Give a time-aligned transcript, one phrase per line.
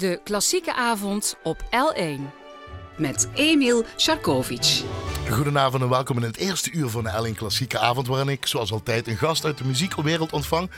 [0.00, 2.20] De klassieke avond op L1.
[2.96, 4.82] Met Emil Sharkovic.
[5.28, 8.72] Goedenavond en welkom in het eerste uur van de L1 Klassieke Avond, waarin ik, zoals
[8.72, 10.70] altijd, een gast uit de muziekwereld ontvang.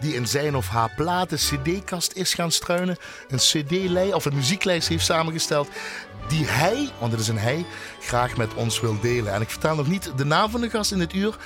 [0.00, 2.96] Die in zijn of haar platen CD-kast is gaan struinen.
[3.28, 5.68] Een CD-lijst of een muzieklijst heeft samengesteld.
[6.28, 7.64] Die hij, want het is een hij,
[8.00, 9.32] graag met ons wil delen.
[9.32, 11.36] En ik vertel nog niet de naam van de gast in dit uur.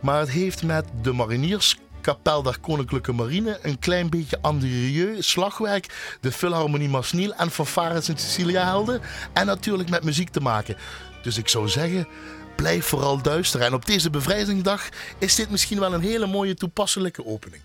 [0.00, 1.76] Maar het heeft met de mariniers
[2.06, 8.18] Kapel der Koninklijke Marine, een klein beetje Andrieu, slagwerk, de Philharmonie Masniel en Fanfares in
[8.18, 9.00] Cecilia Helden.
[9.32, 10.76] En natuurlijk met muziek te maken.
[11.22, 12.08] Dus ik zou zeggen,
[12.56, 13.60] blijf vooral duister.
[13.60, 14.88] En op deze bevrijdingsdag
[15.18, 17.62] is dit misschien wel een hele mooie toepasselijke opening.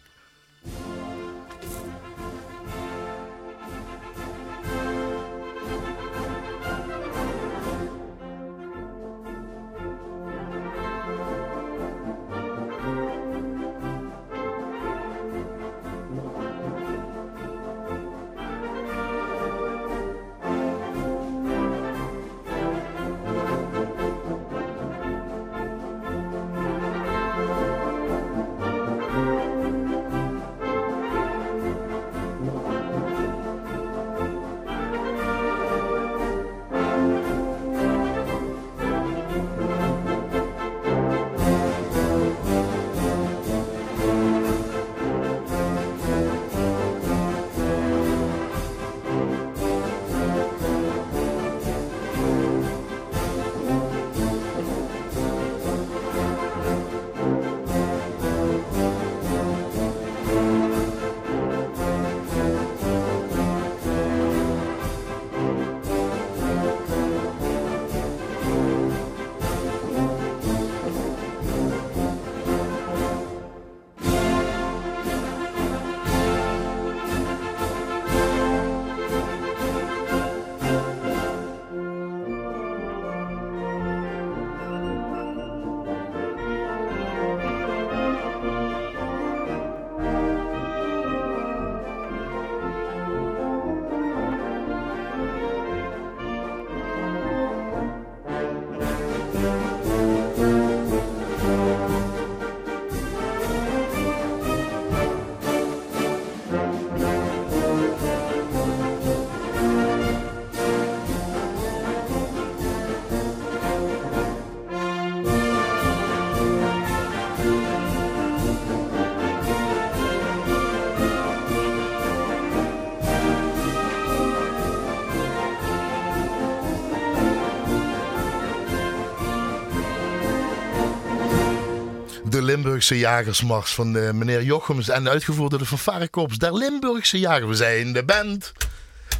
[132.61, 137.47] Limburgse Jagersmars van de meneer Jochems en uitgevoerd door de fanfarekorps der Limburgse Jagers.
[137.47, 138.51] We zijn de band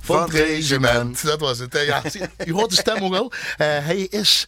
[0.01, 1.23] van, het regiment.
[1.23, 1.77] Dat was het.
[1.85, 2.01] Ja,
[2.45, 3.31] u hoort de stem ook wel.
[3.57, 4.45] Eh, hij is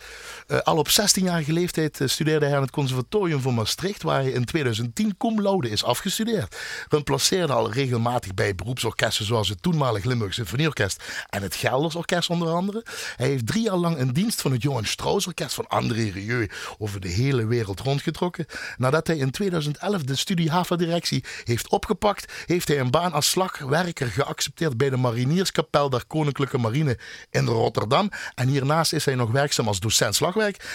[0.47, 4.31] eh, al op 16-jarige leeftijd eh, studeerde hij aan het conservatorium van Maastricht, waar hij
[4.31, 6.57] in 2010 cum laude is afgestudeerd.
[6.89, 12.47] Remplaceerde al regelmatig bij beroepsorkesten zoals het toenmalig Limburg Symfonieorkest en het Gelders Orkest onder
[12.47, 12.85] andere.
[13.15, 16.49] Hij heeft drie jaar lang in dienst van het Johan Strauss Orkest van André Rieu
[16.77, 18.45] over de hele wereld rondgetrokken.
[18.77, 24.07] Nadat hij in 2011 de studie HAVA-directie heeft opgepakt, heeft hij een baan als slagwerker
[24.07, 26.97] geaccepteerd bij de Marinierskapel der Koninklijke Marine
[27.29, 28.11] in Rotterdam.
[28.35, 30.15] En hiernaast is hij nog werkzaam als docent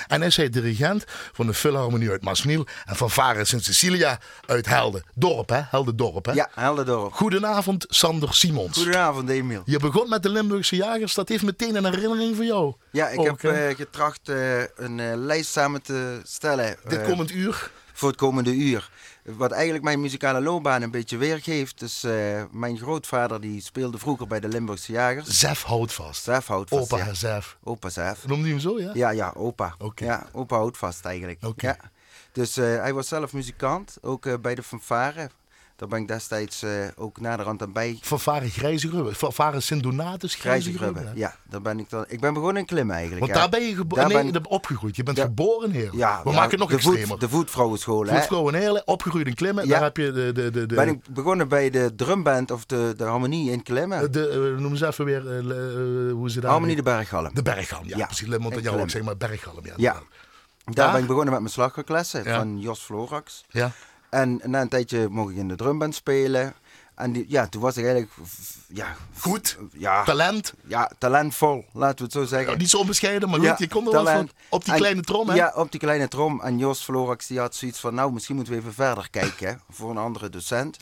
[0.07, 4.67] en is hij dirigent van de Philharmonie uit Masniel en van Varen Sint Cecilia uit
[4.67, 5.03] Helden.
[5.15, 5.61] Dorp, hè?
[5.71, 6.33] Helden Dorp, hè?
[6.33, 7.13] Ja, Heldendorp.
[7.13, 8.77] Goedenavond, Sander Simons.
[8.77, 9.63] Goedenavond, Emiel.
[9.65, 11.15] Je begon met de Limburgse Jagers.
[11.15, 12.75] Dat heeft meteen een herinnering voor jou.
[12.91, 17.31] Ja, ik Ook, heb eh, getracht eh, een eh, lijst samen te stellen Dit komend
[17.31, 17.71] uur.
[17.99, 18.91] Voor het komende uur.
[19.23, 21.79] Wat eigenlijk mijn muzikale loopbaan een beetje weergeeft.
[21.79, 22.07] Dus
[22.51, 25.39] mijn grootvader die speelde vroeger bij de Limburgse Jagers.
[25.39, 26.23] Zef houdt vast.
[26.23, 26.93] Zef houdt vast.
[26.93, 27.15] Opa ja.
[27.15, 27.57] Zef.
[27.63, 28.27] Opa Zef.
[28.27, 28.91] Noemde je hem zo, ja?
[28.95, 29.75] Ja, ja, opa.
[29.79, 30.05] Oké.
[30.05, 31.45] Ja, opa houdt vast eigenlijk.
[31.45, 31.67] Oké.
[31.67, 31.77] Ja.
[32.33, 35.31] Dus eh, hij was zelf muzikant, ook eh, bij de fanfare.
[35.79, 37.99] Daar ben ik destijds eh, ook naderhand aan bij.
[38.03, 39.15] Van Varen Grijze Grubbe.
[39.15, 41.01] Van Varen Sint Donatus Grijze Grijze Grubbe.
[41.01, 41.21] Grubbe.
[41.21, 41.27] hè?
[41.27, 42.05] Ja, daar ben ik dan.
[42.09, 43.25] Ik ben begonnen in klimmen eigenlijk.
[43.27, 43.49] Want ja.
[43.49, 44.97] daar ben je nee, ben- opgegroeid.
[44.97, 45.91] Je bent geboren heer.
[45.97, 47.07] Ja, We ja, maken het nog de extremer.
[47.07, 48.15] Voet, de voetvrouwenschool, hè.
[48.17, 49.67] Voetvrouw en Heerlen, opgegroeid in Klimmen.
[49.67, 49.71] Ja.
[49.71, 50.33] Daar heb je de...
[50.33, 54.13] de, de, de Ben ik begonnen bij de drumband of de, de harmonie in Klimmen.
[54.13, 56.51] de, eh, noem eens even weer eh, hoe ze daar...
[56.51, 57.35] harmonie de Berggalm.
[57.35, 58.27] De Berghalm, ja, precies.
[58.27, 58.91] Le Montagnol, En Klimmen.
[58.91, 59.65] zeg maar Berghalm.
[59.67, 59.97] Ja, Ja.
[60.65, 60.93] Daar?
[60.93, 62.39] Ben ik begonnen met mijn slagwerklessen Ja.
[62.39, 63.45] van Jos Florax.
[63.51, 63.71] ja.
[64.11, 66.55] En na een tijdje mocht ik in de drumband spelen.
[66.95, 68.15] En die, ja, toen was ik eigenlijk
[68.69, 69.59] ja, Goed.
[69.73, 70.55] ja, Talent.
[70.67, 72.53] ja, talentvol, laten we het zo zeggen.
[72.53, 75.03] Ja, niet zo onbescheiden, maar goed, je kon er wel van op die En- kleine
[75.03, 75.35] trom, hè?
[75.35, 76.41] Ja, op die kleine trom.
[76.41, 79.55] En Jos Florax die had zoiets van, nou, misschien moeten we even verder kijken hè,
[79.71, 80.77] voor een andere docent.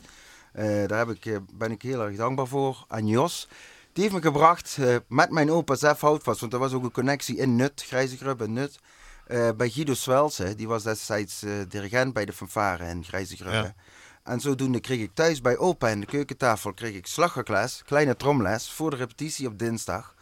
[0.52, 2.84] Eh, daar heb ik, eh, ben ik heel erg dankbaar voor.
[2.88, 3.48] En Jos,
[3.92, 6.40] Die heeft me gebracht eh, met mijn opa Zef Houtvast.
[6.40, 8.78] Want er was ook een connectie in Nut, Grijze in Nut.
[9.26, 10.54] Eh, bij Guido Swelse.
[10.54, 13.74] Die was destijds eh, dirigent bij de fanfare in Grijze Ja.
[14.22, 18.70] En zodoende kreeg ik thuis bij opa in de keukentafel kreeg ik slagwerkles, kleine tromles,
[18.70, 20.14] voor de repetitie op dinsdag.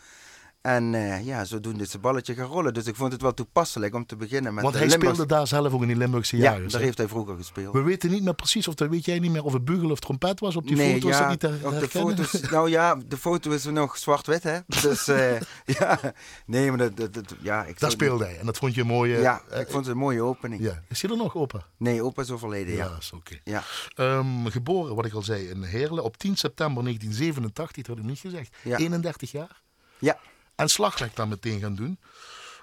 [0.65, 2.75] En eh, ja, zodoende is het balletje gaan rollen.
[2.75, 5.47] Dus ik vond het wel toepasselijk om te beginnen met Want hij Limburgs- speelde daar
[5.47, 6.73] zelf ook in die Limburgse Ja, jagers.
[6.73, 7.73] daar heeft hij vroeger gespeeld.
[7.75, 9.99] We weten niet meer precies, of dat weet jij niet meer, of het bugel of
[9.99, 11.11] trompet was op die nee, foto's.
[11.11, 12.41] ja, dat niet te op de foto's.
[12.51, 14.59] Nou ja, de foto is nog zwart-wit, hè?
[14.67, 15.41] Dus eh,
[15.79, 16.01] ja,
[16.47, 18.87] nee, maar dat, dat, dat- ja, ik Daar speelde hij en dat vond je een
[18.87, 19.19] mooie...
[19.21, 20.63] Ja, ik vond het een mooie opening.
[20.63, 20.83] ja.
[20.89, 21.65] Is hij er nog open?
[21.77, 22.97] Nee, opa is overleden, ja.
[22.99, 23.39] is oké.
[23.45, 23.63] Ja,
[23.95, 28.11] Ehm, geboren, wat ik al zei, in Heerlen op 10 september 1987, dat had ik
[28.11, 28.57] niet gezegd.
[28.63, 28.77] Ja.
[28.77, 29.63] 31 jaar.
[29.99, 30.19] ja.
[30.57, 31.99] En slagwerk dan meteen gaan doen.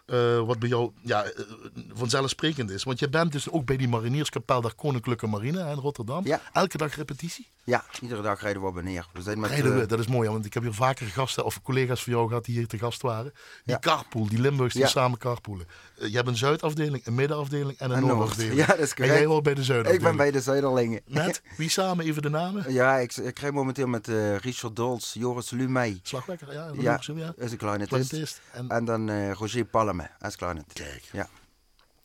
[0.06, 1.46] Eh, wat bij jou ja, eh,
[1.94, 2.84] vanzelfsprekend is.
[2.84, 6.26] Want je bent dus ook bij die marinierskapel der Koninklijke Marine in Rotterdam.
[6.26, 6.42] Ja.
[6.54, 7.48] Elke dag repetitie.
[7.64, 9.08] Ja, iedere dag rijden we op en neer.
[9.14, 11.62] We zijn met, we, eh, dat is mooi, want ik heb hier vaker gasten of
[11.62, 13.32] collega's van jou gehad die hier te gast waren.
[13.64, 13.80] Die Ja.
[13.80, 14.88] carpool, die Limburgs die Ja.
[14.90, 15.68] samen carpoolen.
[15.96, 18.14] Je hebt een Zuidafdeling, een Middenafdeling en een En Noord.
[18.14, 18.56] Noordafdeling.
[18.56, 19.18] Ja, dat is En correct.
[19.18, 20.02] jij hoort bij de Zuidafdeling.
[20.10, 21.02] ik ben bij de Zuiderlingen.
[21.06, 22.74] Met wie samen even de namen?
[22.74, 26.00] Ja, ik, ik rij momenteel met eh, Richard Dols, Joris Lumey.
[26.04, 26.72] Slagwekker, ja.
[26.80, 27.08] Ja, is
[27.52, 27.58] een.
[27.58, 28.42] Clarinetist.
[28.52, 30.36] En, En dan eh, Roger Palme als.
[30.36, 31.10] Kijk.
[31.12, 31.28] Ja,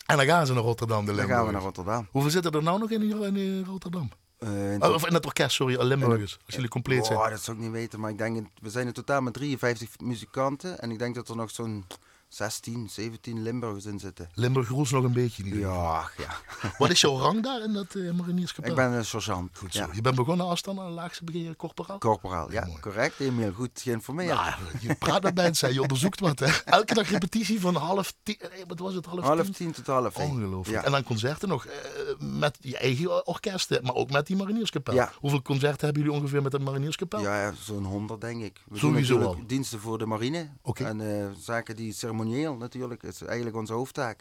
[0.07, 1.39] en dan gaan ze naar Rotterdam, de dan Limburgers.
[1.39, 2.09] gaan we naar Rotterdam.
[2.11, 3.03] Hoeveel zitten er nou nog in,
[3.37, 4.11] in Rotterdam?
[4.39, 6.39] Eh, in Oh, of in het orkest, sorry, Limburgers.
[6.47, 7.19] Als jullie compleet zijn.
[7.19, 10.01] Oh, dat zou ik niet weten, maar ik denk, we zijn in totaal met 53
[10.01, 10.81] muzikanten.
[10.81, 11.85] En ik denk dat er nog zo'n
[12.29, 14.29] 16, 17 Limburgers in zitten.
[14.35, 15.43] Limburg roest nog een beetje.
[15.45, 16.37] Niet Ja, ja.
[16.79, 18.71] Wat is jouw rang daar in dat uh, marinierskapel?
[18.71, 19.59] Ik ben een sergeant.
[19.59, 19.79] Goed zo.
[19.81, 19.89] Ja.
[19.93, 21.99] Je bent begonnen als dan een laagste je corporaal?
[21.99, 22.81] Corporaal, ja, Mooi.
[22.81, 23.21] correct.
[23.21, 24.29] Emiel, goed geïnformeerd.
[24.29, 26.39] Ja, je praat met mensen, je onderzoekt wat.
[26.39, 26.47] Hè.
[26.65, 28.37] Elke dag repetitie van half tien.
[28.41, 29.53] eh, Wat was het, half, half tien?
[29.53, 30.31] tien tot half één.
[30.31, 30.79] Ongelooflijk.
[30.81, 30.85] Ja.
[30.85, 31.73] En dan concerten nog eh,
[32.19, 34.95] met je eigen orkesten, maar ook met die marinierskapel.
[34.95, 35.13] Ja.
[35.19, 37.21] Hoeveel concerten hebben jullie ongeveer met het marinierskapel?
[37.21, 38.61] Ja, zo'n 100 denk ik.
[38.69, 39.39] We Sowieso al.
[39.47, 40.49] diensten voor de marine.
[40.75, 44.21] En eh, zaken die ceremonieel natuurlijk, is eigenlijk onze hoofdtaak.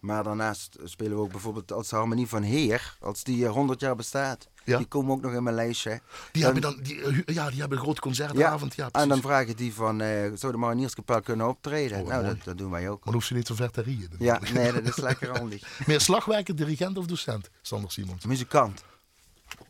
[0.00, 3.80] Maar daarnaast spelen we ook bijvoorbeeld als de harmonie van Heer, als die eh, 100
[3.80, 4.48] jaar bestaat.
[4.64, 4.76] Ja.
[4.76, 6.00] Die komen ook nog in mijn lijstje.
[6.32, 8.74] Die, Dan- hebben dan, die, eh, ja, die hebben een grote concertavond.
[8.74, 12.00] Ja, en dan vragen die van, eh, zou de marinierskapel kunnen optreden?
[12.00, 12.94] Oh, nou, dat, dat doen wij ook.
[12.96, 14.10] Maar dan hoef je niet zo ver te rieën.
[14.18, 15.86] Ja, nee, dat is lekker handig.
[15.86, 17.50] Meer slagwerker, dirigent of docent?
[17.62, 18.24] Sander Simons.
[18.24, 18.84] Muzikant.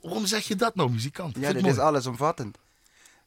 [0.02, 1.36] Waarom zeg je dat nou, muzikant?
[1.36, 1.82] Ik Ja, vind dit het is
[2.14, 2.50] mooi.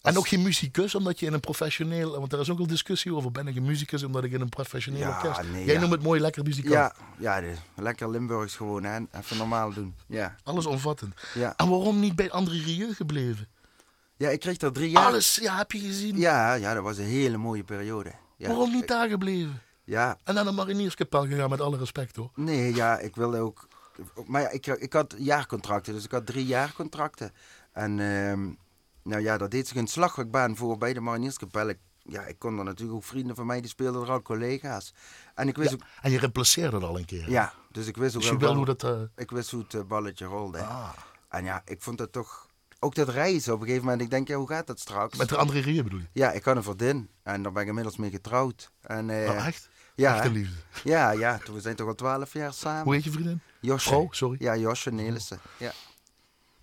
[0.04, 2.20] En ook geen muzikus, omdat je in een professioneel...
[2.20, 4.50] Want er is ook al discussie over, ben ik een muzikus omdat ik in een
[4.50, 5.50] professioneel Ja, orkest...
[5.52, 5.80] nee, Jij ja.
[5.80, 6.74] noemt het mooi lekker muzikant.
[6.74, 7.42] Ja, ja
[7.76, 9.00] lekker Limburgs gewoon, hè.
[9.12, 9.96] Even normaal doen.
[10.08, 11.14] Ja, Alles omvattend.
[11.34, 11.54] ja.
[11.58, 13.48] En waarom niet bij André Rieu gebleven?
[14.18, 15.06] ja ik kreeg er drie jaar.
[15.06, 16.18] Alles, ja, heb je gezien.
[16.18, 18.12] Ja, ja, dat was een hele mooie periode.
[18.38, 18.48] Ja.
[18.48, 19.62] Waarom niet daar gebleven?
[19.84, 22.30] Ja, En naar de marinierskapel gegaan, met alle respect hoor.
[22.36, 23.68] nee, ja, ik wilde ook...
[24.26, 27.32] Maar ja, ik, ik had jaarcontracten, dus ik had drie jaarcontracten.
[27.72, 28.50] En ehm,
[29.04, 31.70] nou ja, daar deed zich een slagwerkbaan voor bij de Marinierskapel.
[31.70, 34.94] Ik, ja, ik kon er natuurlijk ook vrienden van mij, die speelden er al collega's.
[35.36, 35.82] En ik wist Ja, ook...
[36.02, 37.30] en je replaceerde het al een keer.
[37.30, 38.56] Ja, dus ik wist ook Dus je wel...
[38.56, 38.84] hoe dat...
[38.84, 40.60] eh, Ik wist hoe het eh, balletje rolde.
[40.62, 40.90] ah,
[41.30, 42.48] En ja, ik vond dat toch...
[42.80, 45.18] Ook dat reizen op een gegeven moment, ik denk, ja, hoe gaat dat straks?
[45.18, 46.06] met de André Rieu bedoel je?
[46.12, 48.72] Ja, ik had een vriendin en daar ben ik inmiddels mee getrouwd.
[48.82, 49.70] En, Oh, echt?
[49.96, 50.34] Ja, Echte hè?
[50.34, 50.56] liefde.
[50.84, 52.84] ja, ja, toen- we zijn toch al twaalf jaar samen.
[52.84, 53.42] Hoe heet je vriendin?
[53.60, 53.88] Josje.
[53.90, 54.36] Vrouw, sorry.
[54.40, 55.40] Ja, Josje Nelissen.
[55.58, 55.72] Ja.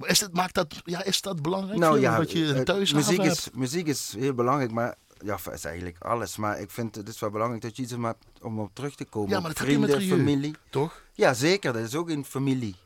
[0.00, 2.44] Maar is het, maakt dat, ja, is dat belangrijk Nou voor je, ja, dat je
[2.44, 4.94] een eh, thuishaven muziek is, muziek is heel belangrijk, maar
[5.24, 6.36] ja, is eigenlijk alles.
[6.36, 9.04] Maar ik vind het is wel belangrijk dat je iets hebt om op terug te
[9.04, 9.30] komen.
[9.30, 10.16] Ja, maar dat met Vrienden, Rieu.
[10.16, 10.54] familie.
[10.70, 11.02] Toch?
[11.12, 11.72] Ja, zeker.
[11.72, 12.76] Dat is ook een familie.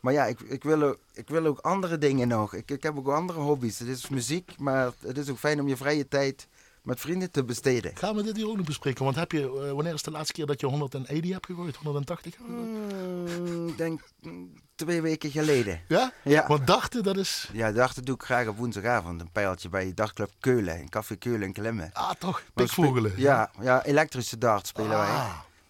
[0.00, 2.54] Maar ja, ik, ik, wil ook, ik wil ook andere dingen nog.
[2.54, 3.78] Ik, ik heb ook andere hobby's.
[3.78, 6.48] Het is muziek, maar het is ook fijn om je vrije tijd
[6.90, 7.96] met vrienden te besteden.
[7.96, 9.04] Gaan we dit hier ook nog bespreken?
[9.04, 11.76] Want heb je, eh, wanneer is de laatste keer dat je 180 hebt gegooid?
[11.76, 13.40] 180 hebt gegooid?
[13.40, 15.80] Mm, Ik denk mm, twee weken geleden.
[15.88, 16.12] Ja?
[16.24, 16.46] Ja.
[16.46, 17.48] Want dachten, dat is...
[17.52, 19.20] Ja, dat doe ik graag op woensdagavond.
[19.20, 20.78] Een pijltje bij Dagclub Keulen.
[20.78, 21.90] Een café Keulen in Klemmen.
[21.92, 22.42] Ah, toch?
[22.54, 23.12] Pikvogelen.
[23.16, 25.08] Ja, ja, elektrische dart spelen wij.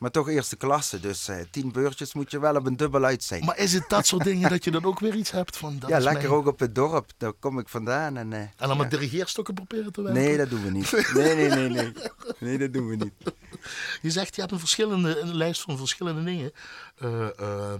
[0.00, 1.00] Maar toch eerste klasse.
[1.00, 3.44] Dus eh, tien beurtjes moet je wel op een dubbel uit zijn.
[3.44, 5.78] Maar is het dat soort dingen dat je dan ook weer iets hebt van...
[5.78, 7.10] Dat ja, lekker mijn- ook op het dorp.
[7.16, 8.16] Daar kom ik vandaan.
[8.16, 8.74] En, eh, En dan ja.
[8.74, 10.22] met dirigeerstokken proberen te werken?
[10.22, 10.90] Nee, dat doen we niet.
[11.14, 11.92] Nee, nee, nee, nee.
[12.38, 13.12] Nee, dat doen we niet.
[14.02, 16.52] Je zegt, je hebt een, verschillende, een lijst van verschillende dingen.
[16.98, 17.72] eh, eh,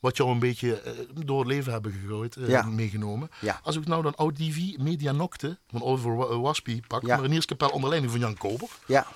[0.00, 0.82] wat jou een beetje
[1.24, 2.62] door het leven hebben gegooid, Ja.
[2.62, 3.30] meegenomen.
[3.40, 3.60] Ja.
[3.62, 7.16] Als ik nou dan Audivie Media Nocte van Oliver Wa- Waspie pak, Ja.
[7.16, 8.68] Marinierskapel onder leiding van Jan Koper.
[8.86, 9.06] Ja,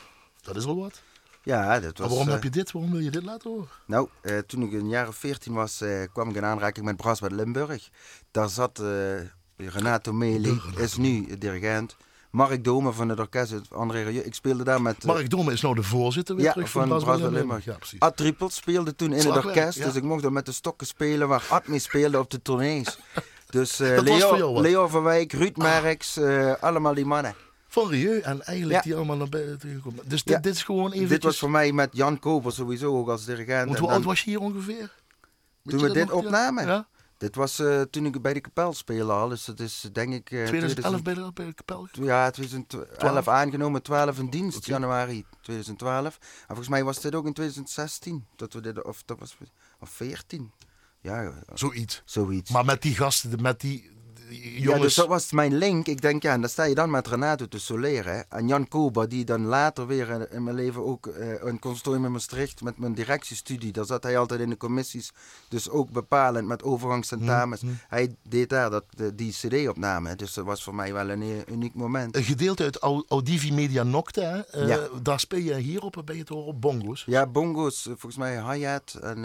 [0.42, 1.02] Dat is wel wat.
[1.42, 1.98] Ja dat was...
[1.98, 2.72] maar waarom eh, heb je dit?
[2.72, 3.68] Waarom wil je dit laten horen?
[3.86, 6.96] Nou, eh, toen ik een jaar of veertien was, eh, kwam ik in aanraking met
[6.96, 7.88] Brasbad Limburg.
[8.30, 8.86] Daar zat eh,
[9.56, 11.96] Renato Meli, is nu dirigent.
[12.30, 14.20] Mark Dome van het orkest, André Rieu.
[14.22, 14.96] Ik speelde daar met...
[14.98, 17.64] eh, Mark Domme is nou de voorzitter weer ja, terug van van Brasbad Limburg.
[17.64, 18.00] Ja, precies.
[18.00, 19.78] Ad Trippel speelde toen in het orkest.
[19.78, 19.84] ja.
[19.84, 22.98] Dus ik mocht dan met de stokken spelen waar Ad mee speelde op de tournees.
[23.50, 24.60] Dus eh, jou Leo?
[24.60, 27.34] Leo van Wijk, Ruud Merks, eh, allemaal die mannen.
[27.72, 28.18] Van Rieu.
[28.20, 28.84] En eigenlijk Ja.
[28.90, 30.08] die allemaal naar buiten gekomen.
[30.08, 30.40] Dus dit, Ja.
[30.40, 31.08] dit is gewoon even.
[31.08, 33.66] Dit was voor mij met Jan Koper sowieso ook als dirigent.
[33.66, 34.76] Want hoe oud was je hier ongeveer?
[35.62, 36.66] Weet Toen we dit opnamen?
[36.66, 36.88] Ja.
[37.18, 39.28] Dit was eh, toen ik bij de kapel speelde al.
[39.28, 40.30] Dus dat is denk ik...
[40.30, 41.88] eh, 2011 bij de, bij de kapel.
[41.92, 46.18] Ja, 2011 aangenomen, 12 in dienst, januari 2012.
[46.20, 49.36] En volgens mij was dit ook in 2016, dat we dit, of dat was,
[49.80, 50.50] of 14.
[51.00, 52.02] Ja, Zoiets.
[52.04, 52.50] zoiets.
[52.50, 53.90] Maar met die gasten, met die,
[54.38, 55.86] ja, dus dat was mijn link.
[55.86, 58.24] Ik denk, ja, en dan sta je dan met Renato te soleren.
[58.30, 62.12] En Jan Koba, die dan later weer in- mijn leven ook eh een consortium in
[62.12, 63.72] Maastricht met mijn directiestudie.
[63.72, 65.12] Daar zat hij altijd in de commissies.
[65.48, 67.62] Dus ook bepalend met overgangscentamens.
[67.88, 68.84] Hij deed daar dat,
[69.14, 70.16] die cd-opname.
[70.16, 72.16] Dus dat was voor mij wel een uniek moment.
[72.16, 74.46] Een gedeelte uit Au- Audivi Media Nocte.
[74.50, 74.78] Eh, Ja.
[75.02, 77.02] Daar speel je hierop, ben je het horen, op bongo's.
[77.06, 79.18] Ja, bongo's, eh, volgens mij hi-hat en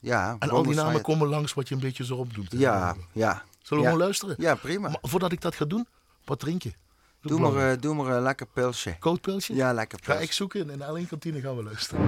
[0.00, 0.36] ja.
[0.38, 2.54] En al die namen komen langs wat je een beetje zo opdoet.
[2.56, 3.42] Ja, ja.
[3.68, 4.34] Zullen we gewoon luisteren?
[4.38, 4.88] Ja, prima.
[4.88, 5.86] Maar voordat ik dat ga doen,
[6.24, 6.72] wat drink je?
[7.20, 8.96] Doe maar, eh, doe maar een lekker pilsje.
[8.98, 9.54] Koud pilsje?
[9.54, 10.22] Ja, lekker Ga pilsje.
[10.24, 12.00] ik zoeken en in de L1 kantine gaan we luisteren.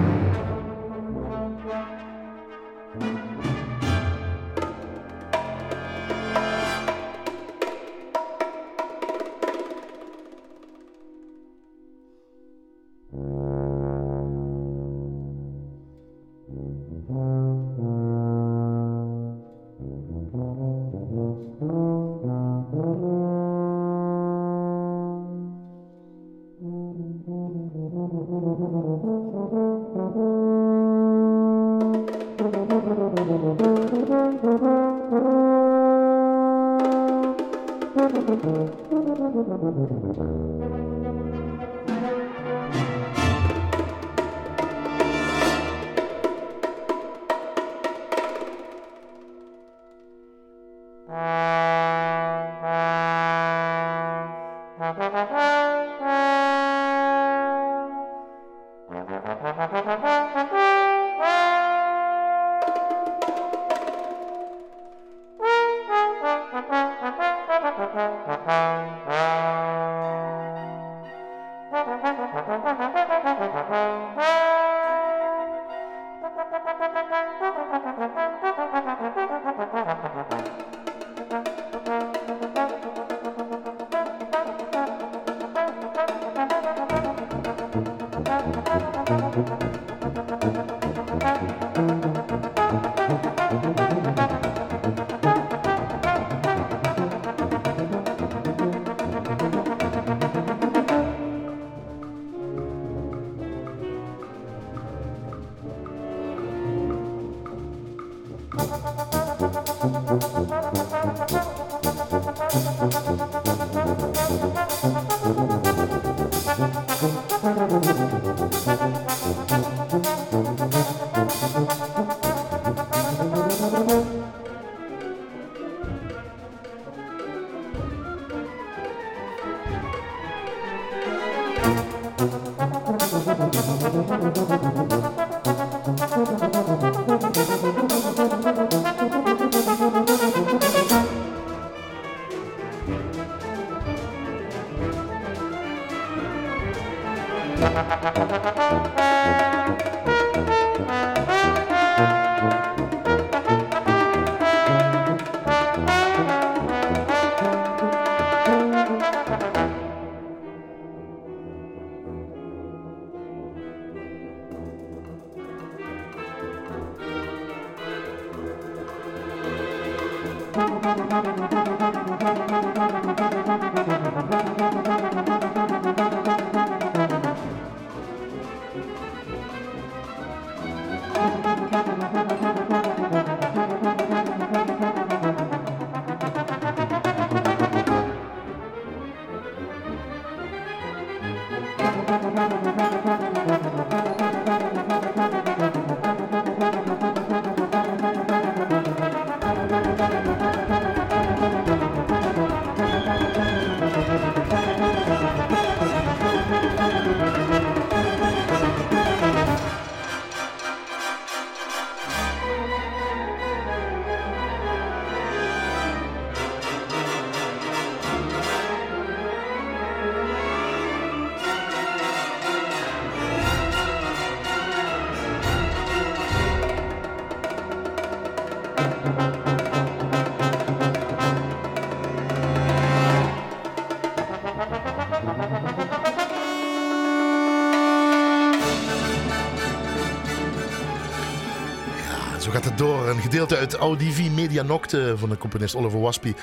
[243.21, 246.35] Gedeelte uit Audivi Media Nocte van de componist Oliver Waspie.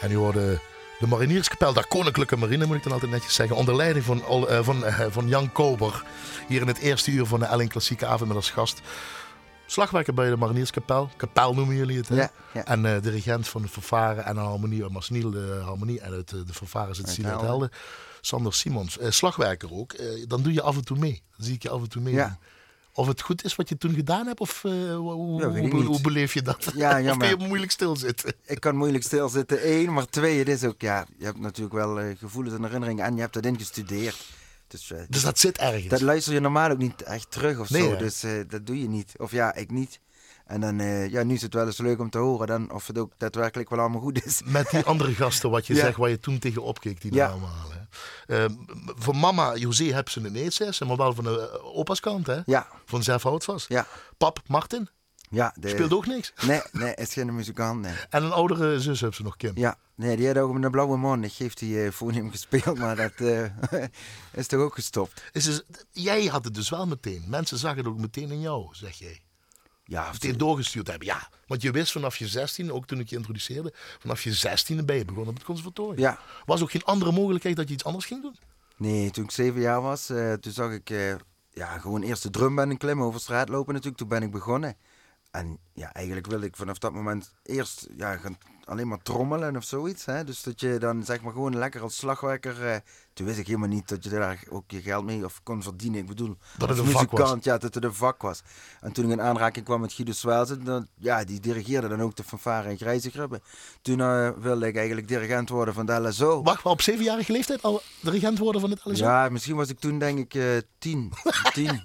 [0.00, 0.60] En u hoorde
[0.98, 3.56] de Marinierskapel, de Koninklijke Marine moet ik dan altijd netjes zeggen.
[3.56, 6.02] Onder leiding van, eh, van, eh, van Jan Kober.
[6.48, 8.80] Hier in het eerste uur van de Elling Klassieke Avond met als gast.
[9.70, 11.10] Slagwerker bij de Marinierskapel.
[11.16, 12.08] Kapel noemen jullie het.
[12.08, 12.16] Hè?
[12.16, 12.64] Ja, ja.
[12.64, 14.80] En eh, dirigent van de fanfare en de harmonie.
[14.80, 16.00] Uh, Masniel de harmonie.
[16.00, 17.70] En uit eh, de fanfare zit Silas Helden.
[18.20, 18.98] Sander Simons.
[19.08, 19.94] Slagwerker ook.
[20.28, 21.22] Dan doe je af en toe mee.
[21.36, 22.14] Dan zie ik je af en toe mee.
[22.14, 22.38] Ja.
[22.98, 24.40] Of het goed is wat je toen gedaan hebt?
[24.40, 26.72] Of eh, hoe, beleef je dat?
[26.74, 28.32] Ja, ja, of kun je moeilijk stilzitten?
[28.46, 29.92] Ik kan moeilijk stilzitten, één.
[29.92, 33.14] Maar twee, het is ook, ja, je hebt natuurlijk wel eh, gevoelens en herinneringen en
[33.14, 34.26] je hebt dat ingestudeerd.
[34.68, 35.88] Dus, eh, Dus dat zit ergens.
[35.88, 37.90] dat luister je normaal ook niet echt terug of Nee, zo.
[37.90, 37.96] hè?
[37.96, 39.12] Dus dat doe je niet.
[39.16, 40.00] Of ja, ik niet.
[40.48, 42.86] En dan, eh, ja, nu is het wel eens leuk om te horen dan of
[42.86, 44.40] het ook daadwerkelijk wel allemaal goed is.
[44.44, 45.80] Met die andere gasten, wat je Ja.
[45.80, 47.28] zegt, waar je toen tegen opkeek, die Ja.
[47.28, 47.88] halen.
[48.26, 48.44] Eh,
[48.98, 52.40] voor mama, José, hebben ze een eetzes, maar wel van de eh, opa's kant, hè?
[52.46, 53.68] Ja, Van zelf Houtvast.
[53.68, 53.86] ja,
[54.16, 54.88] Pap, Martin,
[55.30, 55.54] ja.
[55.60, 56.32] De, speelt ook niks.
[56.46, 57.94] Nee, nee, is geen muzikant, nee.
[58.10, 59.52] En een oudere zus hebben ze nog, Kim.
[59.54, 61.24] Ja, nee, die had ook met een blauwe man.
[61.24, 63.20] Ik geef die eh voorneem gespeeld, maar dat
[64.32, 65.22] is toch ook gestopt.
[65.32, 65.62] Is dus,
[65.92, 67.24] jij had het dus wel meteen.
[67.26, 69.20] Mensen zagen het ook meteen in jou, zeg jij.
[69.88, 71.06] Ja, Meteen doorgestuurd hebben.
[71.06, 74.86] Ja, want je wist vanaf je 16, ook toen ik je introduceerde, vanaf je 16
[74.86, 75.98] ben je begonnen op het conservatorium.
[75.98, 76.18] Ja.
[76.46, 78.36] Was ook geen andere mogelijkheid dat je iets anders ging doen?
[78.76, 81.14] Nee, toen ik zeven jaar was, eh, toen zag ik eh,
[81.52, 83.98] ja, gewoon eerst de drumband en klimmen over straat lopen natuurlijk.
[83.98, 84.76] Toen ben ik begonnen.
[85.30, 88.38] En ja, eigenlijk wilde ik vanaf dat moment eerst ja, gaan
[88.68, 90.04] alleen maar trommelen of zoiets.
[90.04, 90.24] Hè?
[90.24, 92.66] Dus dat je dan zeg maar gewoon lekker als slagwerker...
[92.66, 92.76] eh,
[93.12, 96.00] toen wist ik helemaal niet dat je daar ook je geld mee of kon verdienen.
[96.00, 97.34] Ik bedoel, Dat het een vak was.
[97.40, 98.42] Ja, dat het een vak was.
[98.80, 102.16] En toen ik in aanraking kwam met Guido Swelzen, dan, ja, die dirigeerde dan ook
[102.16, 103.42] de fanfare en grijzegrubben.
[103.82, 106.42] Toen eh, wilde ik eigenlijk dirigent worden van de LSO.
[106.42, 109.04] Wacht, maar op zevenjarige leeftijd al dirigent worden van het LSO?
[109.04, 110.44] Ja, misschien was ik toen denk ik eh,
[110.78, 111.12] tien.
[111.54, 111.82] tien.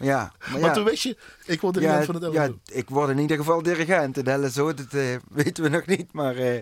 [0.00, 2.32] Ja, maar, Maar toen wist je, ik word dirigent van het LSO.
[2.32, 4.18] ja, ik word in ieder geval dirigent.
[4.18, 6.12] En de LSO, dat eh, weten we nog niet.
[6.12, 6.60] Maar eh,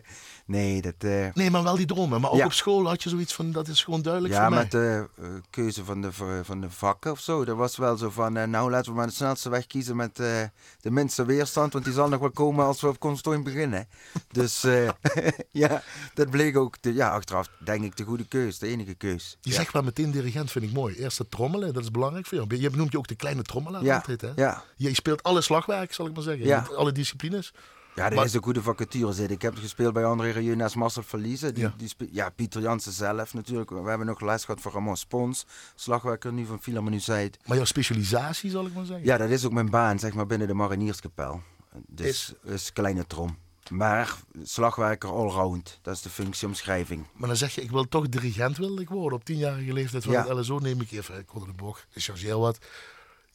[0.49, 0.95] nee, dat...
[0.99, 2.21] eh, Nee, maar wel die dromen.
[2.21, 2.45] Maar ook Ja.
[2.45, 4.59] op school had je zoiets van, dat is gewoon duidelijk ja, voor mij.
[4.63, 7.45] met de eh, keuze van de, van de vakken of zo.
[7.45, 10.17] Dat was wel zo van, eh, nou laten we maar de snelste weg kiezen met
[10.17, 10.51] de
[10.91, 11.73] minste weerstand.
[11.73, 13.89] Want die zal nog wel komen als we op conservatorium beginnen.
[14.33, 14.65] Dus
[15.51, 15.83] ja,
[16.15, 18.59] dat bleek ook, de, ja, achteraf denk ik de goede keus.
[18.59, 19.37] De enige keus.
[19.41, 19.57] Je ja.
[19.57, 20.95] zegt wel meteen dirigent, vind ik mooi.
[20.95, 22.57] Eerst het trommelen, dat is belangrijk voor jou.
[22.57, 24.31] Je benoemt je ook de kleine trommelaar Ja, altijd, hè?
[24.37, 24.63] ja.
[24.77, 26.47] Je speelt alle slagwerk, zal ik maar zeggen.
[26.47, 26.67] Ja.
[26.77, 27.53] Alle disciplines.
[27.99, 29.35] Ja, Maar- is een goede vacature zitten.
[29.37, 31.55] Ik heb gespeeld bij André Rieu naast Marcel Verliezen.
[31.55, 31.75] Die, Ja.
[31.77, 33.71] die spe- ja, Pieter Jansen zelf natuurlijk.
[33.71, 35.47] We hebben nog les gehad voor Ramon Spons.
[35.75, 37.39] Slagwerker nu van Philharmonie Zuid.
[37.47, 39.07] Maar jouw specialisatie, zal ik maar zeggen.
[39.07, 41.43] Ja, dat is ook mijn baan, zeg maar, binnen de Marinierskapel.
[41.87, 43.37] Dus is kleine trom.
[43.71, 45.79] Maar slagwerker allround.
[45.83, 47.05] Dat is de functieomschrijving.
[47.13, 49.19] Maar dan zeg je, ik wil toch dirigent wilde ik worden.
[49.19, 50.27] Op tienjarige leeftijd van Ja.
[50.27, 52.59] het LSO neem ik even, ik de bocht, ik chargeer wat.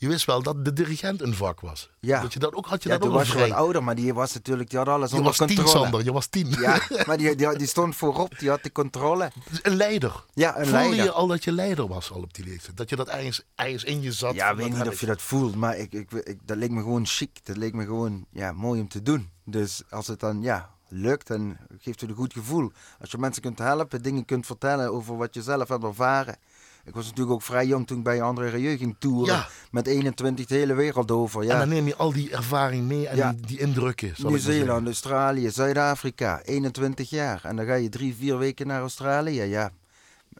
[0.04, 1.90] Je wist wel dat de dirigent een vak was.
[2.00, 2.22] Ja.
[2.22, 3.54] Dat je dat ook, had je Ja, dat ook was vrij.
[3.54, 5.68] ouder, maar die was natuurlijk, die had alles Je onder was tien.
[5.68, 6.50] Sander, je was tien.
[6.50, 9.32] Ja, maar die, die, die stond voorop, die had de controle.
[9.62, 10.24] Een leider.
[10.34, 11.04] Ja, een Voelde leider.
[11.04, 12.78] je al dat je leider was al op die leeftijd?
[12.78, 14.36] Dat je dat ergens, ergens in je zat?
[14.36, 16.82] Ja, ik weet niet of je dat voelt, maar ik, ik, ik, dat leek me
[16.82, 17.46] gewoon chic.
[17.46, 19.30] Dat leek me gewoon ja, mooi om te doen.
[19.46, 22.72] Dus als het dan ja, lukt, dan geeft het een goed gevoel.
[23.00, 26.38] Als je mensen kunt helpen, dingen kunt vertellen over wat je zelf hebt ervaren.
[26.86, 29.36] Ik was natuurlijk ook vrij jong toen ik bij André Rieu ging toeren.
[29.36, 29.48] Ja.
[29.72, 31.42] Met 21 de hele wereld over.
[31.42, 31.60] En Ja.
[31.60, 33.32] dan neem je al die ervaring mee en Ja.
[33.34, 34.14] die, die indrukken.
[34.18, 34.86] Nieuw-Zeeland.
[34.86, 37.46] Australië, Zuid-Afrika, 21 jaar.
[37.46, 39.42] En dan ga je drie, vier weken naar Australië.
[39.42, 39.72] Ja,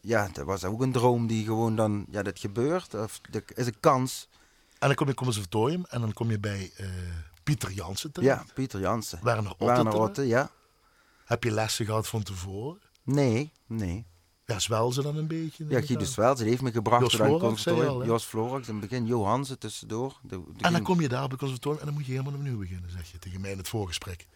[0.00, 2.94] ja dat was ook een droom die gewoon dan, ja, dat gebeurt.
[2.94, 4.28] Of dat is een kans.
[4.78, 6.86] En dan kom je op het conservatorium en dan kom je bij eh,
[7.42, 8.46] Pieter Jansen terecht.
[8.46, 9.18] Ja, Pieter Jansen.
[9.22, 9.94] Werner Otte Werner.
[9.94, 10.50] Otte, ja.
[11.24, 12.80] Heb je lessen gehad van tevoren?
[13.02, 14.06] Nee, nee.
[14.46, 15.64] Ja, zwel ze dan een beetje?
[15.68, 16.06] Ja, aan.
[16.06, 18.00] Swels, die heeft me gebracht Jos door het conservatorium.
[18.00, 18.06] al?
[18.06, 20.18] Jos Florax, in het begin Johansen tussendoor.
[20.22, 22.34] De, de En dan kom je daar op het conservatorium en dan moet je helemaal
[22.34, 24.26] opnieuw beginnen, zeg je tegen mij in het voorgesprek.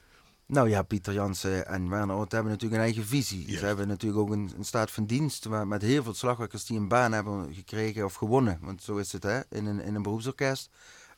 [0.46, 3.50] Nou ja, Pieter Jansen en Werner Otte hebben natuurlijk een eigen visie.
[3.50, 3.58] Ja.
[3.58, 6.78] Ze hebben natuurlijk ook een, een staat van dienst waar, met heel veel slagwerkers die
[6.78, 8.58] een baan hebben gekregen of gewonnen.
[8.62, 10.70] Want zo is het hè, in een, in een beroepsorkest.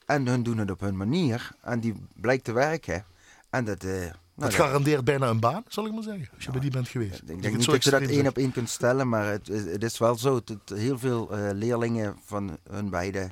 [0.07, 1.51] En hun doen het op hun manier.
[1.61, 3.05] En die blijkt te werken.
[3.51, 3.85] En dat...
[3.85, 6.29] eh, dat dat- garandeert bijna een baan, zal ik maar zeggen.
[6.35, 7.21] Als je bij die bent geweest.
[7.21, 9.65] Ik denk het niet dat je dat één op één kunt stellen, maar het, is-
[9.65, 13.29] het is wel zo dat heel veel eh, leerlingen van hun beiden eh,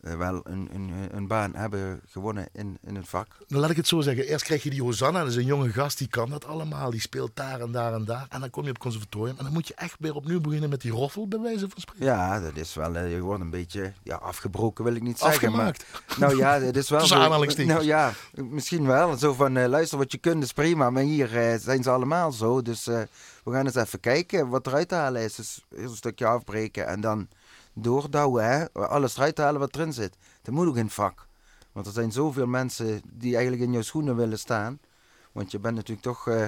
[0.00, 3.26] wel een, een, een baan hebben gewonnen in, in het vak.
[3.48, 4.26] Nou, laat ik het zo zeggen.
[4.26, 6.90] Eerst krijg je die Hosanna, dat is een jonge gast, die kan dat allemaal.
[6.90, 8.26] Die speelt daar en daar en daar.
[8.28, 10.70] En dan kom je op het conservatorium en dan moet je echt weer opnieuw beginnen
[10.70, 12.04] met die roffel, bij wijze van spreken.
[12.04, 15.48] Ja, dat is wel, eh, je wordt een beetje ja, afgebroken, wil ik niet zeggen.
[15.48, 15.84] Afgemaakt.
[15.92, 17.74] Maar, nou ja, het is wel Tussen aanhalingstekens.
[17.74, 19.16] Nou ja, misschien wel.
[19.16, 22.32] Zo van, eh, luister, wat je kunt is prima, maar hier eh, zijn ze allemaal
[22.32, 22.62] zo.
[22.62, 23.00] Dus eh,
[23.44, 25.34] we gaan eens even kijken wat eruit te halen is.
[25.34, 27.28] Dus eerst een stukje afbreken en dan
[27.78, 28.72] doordouwen, hè.
[28.72, 30.16] Alles eruit halen wat erin zit.
[30.42, 31.26] Dat moet ook in het vak.
[31.72, 34.78] Want er zijn zoveel mensen die eigenlijk in jouw schoenen willen staan.
[35.32, 36.46] Want je bent natuurlijk toch uh,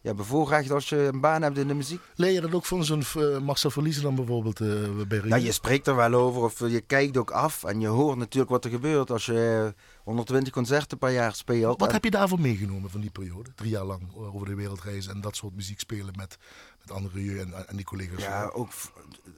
[0.00, 2.00] ja, bevoorrecht als je een baan hebt in de muziek.
[2.14, 5.52] Leer je dat ook van zo'n uh, Marcel Verliezen dan bijvoorbeeld uh, bij Ja, je
[5.52, 8.70] spreekt er wel over of je kijkt ook af en je hoort natuurlijk wat er
[8.70, 11.80] gebeurt als je 120 concerten per jaar speelt.
[11.80, 13.50] Wat heb je daarvoor meegenomen van die periode?
[13.54, 16.38] Drie jaar lang over de wereld reizen en dat soort muziek spelen met,
[16.80, 18.22] met andere en, en die collega's?
[18.22, 18.70] Ja, ook,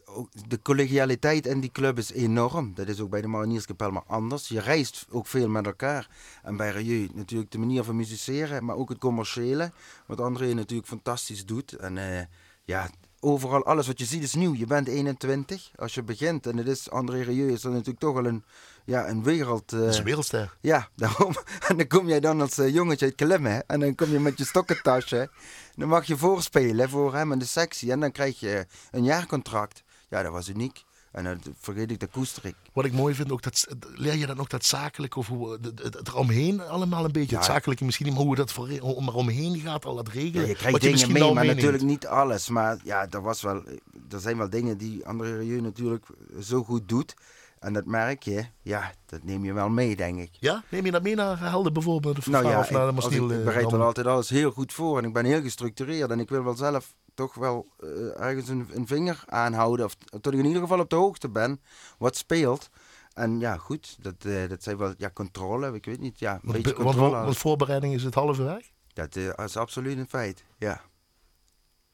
[0.04, 2.74] ook, de collegialiteit in die club is enorm.
[2.74, 4.48] Dat is ook bij de Marinierskapel maar anders.
[4.48, 6.08] Je reist ook veel met elkaar.
[6.42, 9.72] En bij Rieu natuurlijk de manier van musiceren, maar ook het commerciële.
[10.06, 11.72] Wat André natuurlijk fantastisch doet.
[11.72, 12.20] En uh,
[12.64, 14.54] ja, overal, alles wat je ziet is nieuw.
[14.54, 16.46] Je bent 21 als je begint.
[16.46, 18.44] En het is, André Rieu is dan natuurlijk toch wel een,
[18.86, 19.72] ja, een wereld...
[19.72, 20.56] Uh, is een wereldster.
[20.60, 21.36] Ja, daarom.
[21.68, 23.66] En dan kom jij dan als uh, jongetje uit Klimmen.
[23.66, 25.30] En dan kom je met je stokkentasje.
[25.74, 27.92] Dan mag je voorspelen voor hem in de sectie.
[27.92, 29.82] En dan krijg je een jaarcontract.
[30.08, 30.84] Ja, dat was uniek.
[31.12, 34.38] En dan vergeet ik de koester Wat ik mooi vind, ook dat, leer je dan
[34.38, 38.34] ook dat zakelijke, of hoe het, eromheen allemaal een beetje, het zakelijke misschien maar hoe
[38.34, 40.42] dat voor, om eromheen gaat, al dat regelen.
[40.42, 42.48] Ja, je krijgt dingen mee, maar natuurlijk niet alles.
[42.48, 43.62] Maar ja, er, was wel,
[44.10, 46.06] er zijn wel dingen die André Rieu natuurlijk
[46.40, 47.14] zo goed doet.
[47.58, 50.30] En dat merk je, ja, dat neem je wel mee, denk ik.
[50.40, 50.62] Ja?
[50.68, 52.18] Neem je dat mee naar Helden bijvoorbeeld?
[52.18, 54.98] Of nou ja, of naar de ik, ik bereid wel altijd alles heel goed voor.
[54.98, 56.10] En ik ben heel gestructureerd.
[56.10, 59.84] En ik wil wel zelf toch wel uh, ergens een, een, vinger aanhouden.
[59.84, 61.60] Of tot ik in ieder geval op de hoogte ben
[61.98, 62.70] wat speelt.
[63.12, 65.74] En ja, goed, dat, uh, dat zijn wel ja, controle.
[65.74, 67.10] Ik weet niet, ja, een want, beetje controle.
[67.10, 68.70] Want, want voorbereiding is het halve weg?
[68.92, 70.80] Dat uh, is absoluut een feit, ja.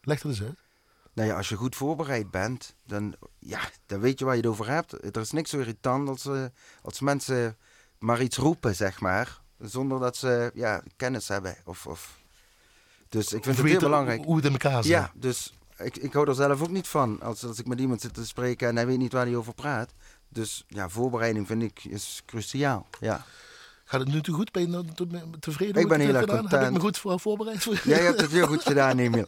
[0.01, 0.62] Leg er eens uit.
[1.12, 4.51] Nou ja, als je goed voorbereid bent, dan, ja, dan weet je waar je het
[4.51, 4.92] over hebt.
[5.16, 6.44] Er is niks zo irritant als, uh,
[6.83, 7.57] als mensen
[7.98, 9.40] maar iets roepen, zeg maar.
[9.59, 11.57] Zonder dat ze ja, kennis hebben.
[11.64, 12.20] Of, of...
[13.09, 14.25] Dus ik vind het heel belangrijk.
[14.25, 14.92] Hoe het in elkaar zit.
[14.92, 17.20] Ja, dus ik, ik hou er zelf ook niet van.
[17.20, 19.55] Als, als ik met iemand zit te spreken en hij weet niet waar hij over
[19.55, 19.92] praat.
[20.29, 22.87] Dus ja, voorbereiding vind ik is cruciaal.
[23.01, 23.25] Ja.
[23.92, 24.52] Gaat het nu te goed?
[24.52, 24.85] Ben je
[25.40, 25.83] tevreden?
[25.83, 26.50] Ik ben heel erg content.
[26.50, 27.62] Heb ik me goed voor, voorbereid?
[27.62, 29.26] Voor ja, je hebt het heel goed gedaan, Emil.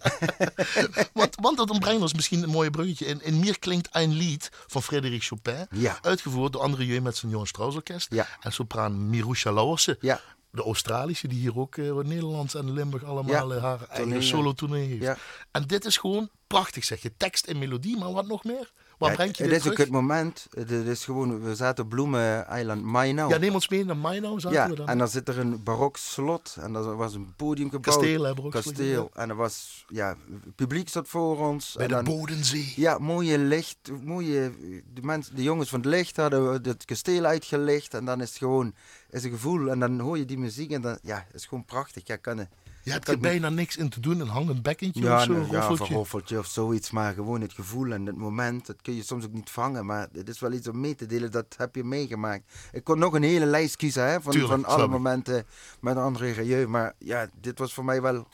[1.12, 3.06] want, want dat brengt ons misschien een mooie bruggetje.
[3.06, 5.66] In, in Mier klinkt een lied van Frédéric Chopin.
[5.70, 5.98] Ja.
[6.02, 8.06] Uitgevoerd door André Jeu met zijn Johan Strauss Orkest.
[8.10, 8.26] Ja.
[8.40, 9.96] En sopraan Mirusha Lauwersen.
[10.00, 10.20] Ja.
[10.50, 13.60] De Australische, die hier ook uh, Nederland en Limburg allemaal ja.
[13.60, 15.02] haar eigen solo-tournee heeft.
[15.02, 15.16] Ja.
[15.50, 17.12] En dit is gewoon prachtig, zeg je.
[17.16, 18.72] Tekst en melodie, maar wat nog meer?
[19.06, 20.46] Ja, je het dit is ook het moment.
[20.50, 23.30] Het is gewoon, we zaten op Bloemen-eiland Mainau.
[23.30, 24.50] Ja, neem ons mee naar Mainau.
[24.50, 24.88] Ja, we dan.
[24.88, 26.56] en dan zit er een barok slot.
[26.60, 27.96] En er was een podium gebouwd.
[27.96, 29.10] Kasteel, hè, barok Kasteel.
[29.14, 31.72] En er was, ja, het publiek zat voor ons.
[31.72, 32.72] Bij en de dan, Bodensee.
[32.76, 33.90] Ja, mooie licht.
[34.02, 34.52] Mooie,
[34.94, 37.94] de, mensen, de jongens van het licht hadden het kasteel uitgelicht.
[37.94, 38.74] En dan is het gewoon,
[39.10, 39.70] is een gevoel.
[39.70, 42.06] En dan hoor je die muziek en dan, ja, het is gewoon prachtig.
[42.06, 42.48] Ja, kan,
[42.84, 45.50] je hebt er bijna niks in te doen, een hangend bekkentje ja, of zo, een
[45.50, 49.24] ja, roffeltje of zoiets, maar gewoon het gevoel en het moment, dat kun je soms
[49.24, 51.84] ook niet vangen, maar het is wel iets om mee te delen, dat heb je
[51.84, 52.52] meegemaakt.
[52.72, 55.46] Ik kon nog een hele lijst kiezen hè, van, Tuurlijk, van alle momenten
[55.80, 58.28] met André Rieu, maar ja, dit was voor mij wel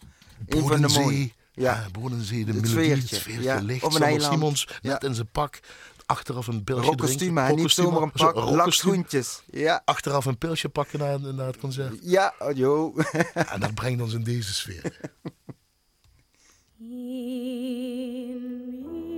[0.47, 1.31] een van de mooie.
[1.53, 4.21] Ja, ja Bodensee, de melodie, sfeertje, het sfeertje, ja, licht, op een.
[4.21, 5.61] Simons net in zijn pak,
[6.11, 7.33] achteraf een pilsje drinken.
[7.33, 9.43] maar niet zomaar een pak lakschoentjes.
[9.51, 9.83] Ja.
[9.85, 11.99] Achteraf een pilsje pakken na, na het concert.
[12.03, 12.99] Ja, oh, joh.
[13.53, 15.01] en dat brengt ons in deze sfeer.
[16.81, 19.10] een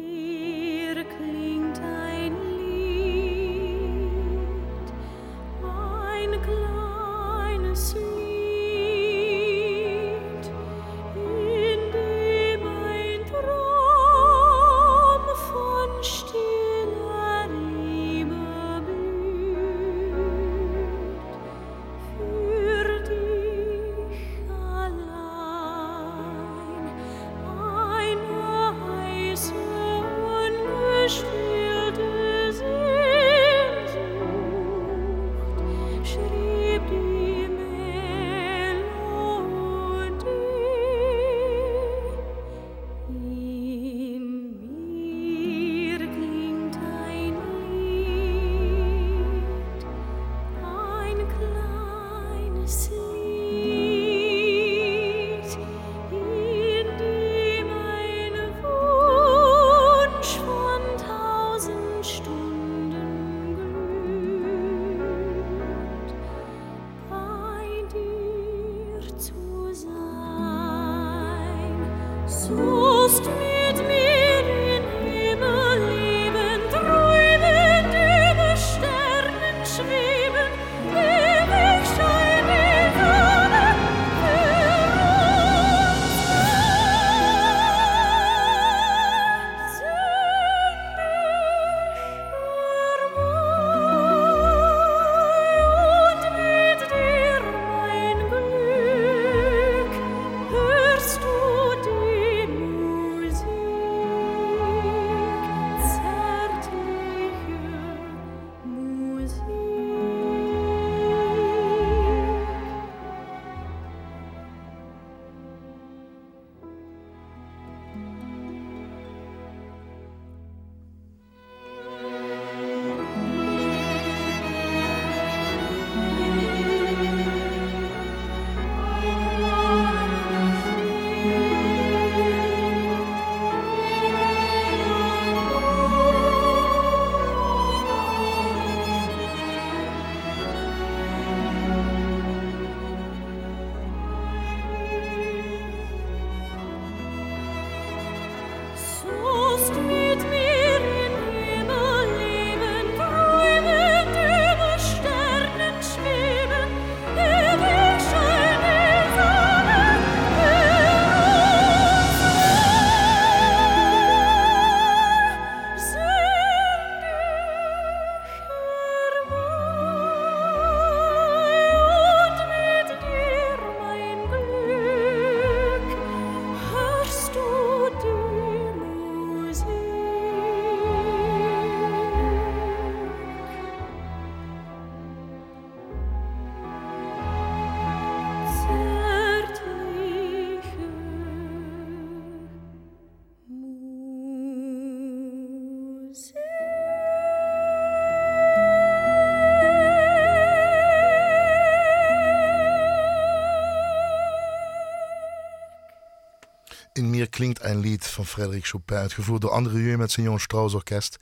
[208.13, 211.17] van Frederik Chopin, uitgevoerd door André Rieu met zijn Jong Strauss Orkest.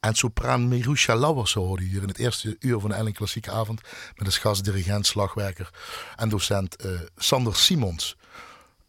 [0.00, 3.80] En sopraan Mirusha Lauwers hoorde hier in het eerste uur van de Ellen Klassieke Avond
[4.14, 5.70] met als gastdirigent, slagwerker
[6.16, 8.16] en docent eh, Sander Simons.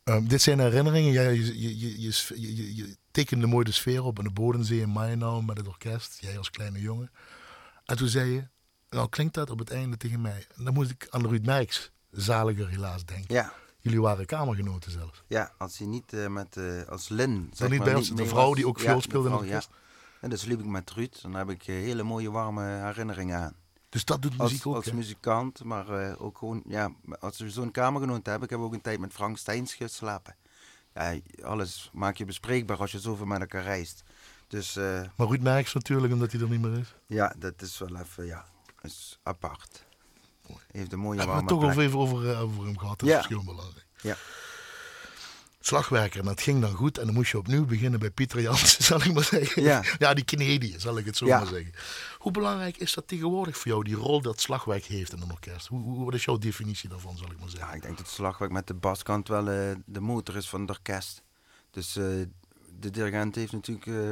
[0.03, 1.11] Um, dit zijn herinneringen.
[1.11, 5.43] Jij, je, je, je, je, tekende mooi de sfeer op in de Bodensee in Mainau
[5.43, 6.17] met het orkest.
[6.19, 7.11] Jij als kleine jongen.
[7.85, 8.47] En toen zei je,
[8.89, 10.47] nou klinkt dat op het einde tegen mij.
[10.55, 13.35] Dan moest ik aan Ruud Merks, zaliger helaas, denken.
[13.35, 13.53] Ja.
[13.83, 15.23] Jullie waren kamergenoten zelfs.
[15.27, 17.49] Ja, als hij niet uh, met, uh, als Lin.
[17.53, 18.55] Zeg niet bij ons, de vrouw was.
[18.55, 19.47] die ook ja, speelde in het.
[19.47, 19.61] Ja.
[20.21, 21.21] En dus liep ik met Ruud.
[21.21, 23.55] Dan heb ik uh, hele mooie warme herinneringen aan.
[23.89, 24.93] Dus dat doet muziek ook, Als hè?
[24.93, 28.43] muzikant, maar ook gewoon, ja, als we zo'n kamergenoot hebben.
[28.43, 30.35] Ik heb ook een tijd met Frank Steins geslapen.
[30.93, 34.03] Ja, alles maak je bespreekbaar als je zoveel met elkaar reist.
[34.47, 34.75] Dus,
[35.15, 36.95] maar Ruud Merks natuurlijk, omdat hij er niet meer is.
[37.07, 38.45] Ja, dat is wel even, ja,
[38.81, 39.85] is apart.
[40.71, 43.19] Heeft een mooie Hebben we het toch even over, uh, over hem gehad, dat ja.
[43.19, 43.85] is heel belangrijk.
[44.01, 44.15] Ja.
[45.59, 46.97] Slagwerker, en dat ging dan goed.
[46.97, 49.63] En dan moest je opnieuw beginnen bij Pieter Jansen, zal ik maar zeggen.
[49.63, 51.37] Ja, ja die Canadië, zal ik het zo Ja.
[51.37, 51.73] maar zeggen.
[52.17, 55.67] Hoe belangrijk is dat tegenwoordig voor jou, die rol dat slagwerk heeft in een orkest?
[55.67, 57.69] Hoe, hoe, wat is jouw definitie daarvan, zal ik maar zeggen?
[57.69, 60.69] ja, ik denk dat slagwerk met de baskant wel eh, de motor is van het
[60.69, 61.23] orkest.
[61.71, 62.03] Dus eh,
[62.79, 64.11] de dirigent heeft natuurlijk, eh,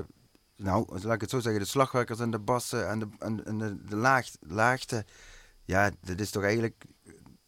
[0.55, 3.57] nou, laat ik het zo zeggen, de slagwerkers en de bassen en de, en, en
[3.57, 5.05] de, de laag, laagte.
[5.71, 6.83] Ja, dat is toch eigenlijk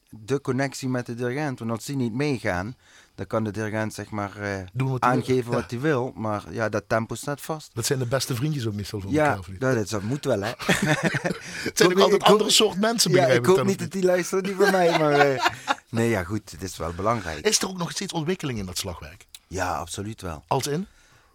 [0.10, 1.60] de connectie met de dirigent.
[1.60, 2.76] Want als die niet meegaan,
[3.16, 5.20] dan kan de dirigent zeg maar eh, Doen wat hij wil.
[5.20, 5.58] aangeven Ja.
[5.58, 6.12] wat hij wil.
[6.16, 7.70] Maar ja, dat tempo staat vast.
[7.74, 9.52] Dat zijn de beste vriendjes ook meestal van Ja, elkaar.
[9.52, 9.60] niet?
[9.62, 10.52] dat, dat moet wel, hè.
[10.58, 13.92] Het zijn ook Ik altijd hoop- andere soort mensen, ja, begrijp ik hoop niet dat
[13.92, 15.12] die luisteren, niet van mij, maar...
[15.20, 15.46] eh,
[15.90, 17.46] nee, ja, goed, het is wel belangrijk.
[17.46, 19.26] Is er ook nog steeds ontwikkeling in dat slagwerk?
[19.48, 20.44] Ja, absoluut wel.
[20.48, 20.88] Als in?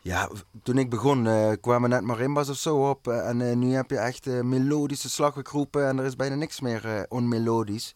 [0.09, 0.31] Ja,
[0.63, 3.09] toen ik begon eh, kwamen net marimbas of zo op.
[3.09, 7.07] eh, en eh, nu heb je echt melodische slagwerkgroepen en er is bijna niks meer
[7.09, 7.95] onmelodisch.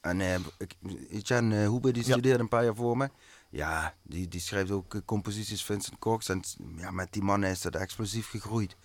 [0.00, 0.20] En
[0.58, 0.76] ik-
[1.10, 2.12] Etienne Hoebe, die Ja.
[2.12, 3.08] studeerde een paar jaar voor me.
[3.50, 6.28] Ja, die, die schrijft ook composities Vincent Cox.
[6.28, 6.40] En
[6.76, 8.76] ja, met die mannen is dat explosief gegroeid.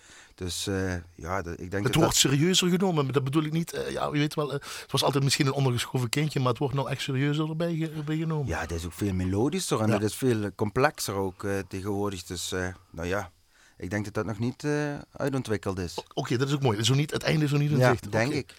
[0.42, 3.52] Dus eh, ja, dat- ik denk Het dat wordt serieuzer genomen, maar dat bedoel ik
[3.52, 3.74] niet.
[3.74, 6.58] eh, ja, je weet wel, eh, het was altijd misschien een ondergeschoven kindje, maar het
[6.58, 8.48] wordt nou echt serieuzer erbij, ge- erbij genomen.
[8.48, 9.94] Ja, het is ook veel melodischer en Ja.
[9.94, 12.24] het is veel complexer ook tegenwoordig.
[12.24, 12.52] Dus
[12.92, 13.32] nou ja,
[13.78, 14.64] ik denk dat dat nog niet
[15.12, 15.98] uitontwikkeld is.
[16.14, 16.76] Oké, dat is ook mooi.
[16.76, 18.12] Dat is ook niet, het einde is nog niet in Ja, zicht.
[18.12, 18.54] denk ik.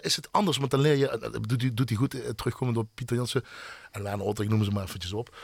[0.00, 0.56] Is het anders?
[0.56, 1.30] Want dan leer je, eh,
[1.74, 3.44] doet hij goed, terugkomend op Pieter Jansen
[3.90, 5.36] en Laan Otter, ik noem ze maar eventjes op.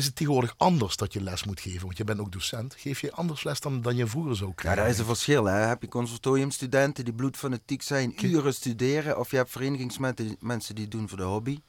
[0.00, 1.84] Is het tegenwoordig anders dat je les moet geven?
[1.84, 2.74] Want je bent ook docent.
[2.78, 4.82] Geef je anders les dan, dan je vroeger zou Ja, krijgen?
[4.82, 5.44] daar is een verschil.
[5.44, 5.54] Hè.
[5.58, 11.08] Heb je conservatoriumstudenten die bloedfanatiek zijn, uren studeren, of je hebt verenigingsmensen die het doen
[11.08, 11.60] voor de hobby.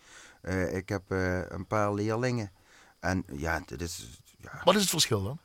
[0.41, 2.51] Eh, ik heb eh, een paar leerlingen.
[2.99, 5.39] En ja, dit is, ja, Wat is het verschil dan?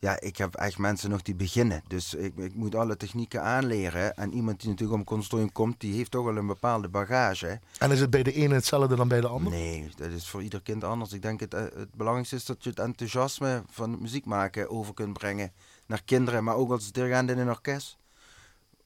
[0.00, 1.82] Ja, ik heb echt mensen nog die beginnen.
[1.86, 4.16] Dus ik, ik moet alle technieken aanleren.
[4.16, 7.60] En iemand die natuurlijk op een conservatorium komt, die heeft toch wel een bepaalde bagage.
[7.78, 9.52] En is het bij de ene hetzelfde dan bij de ander?
[9.52, 11.12] Nee, dat is voor ieder kind anders.
[11.12, 14.70] Ik denk het, eh, het belangrijkste is dat je het enthousiasme van het muziek maken
[14.70, 15.52] over kunt brengen
[15.86, 17.96] naar kinderen, maar ook als dirigent in een orkest.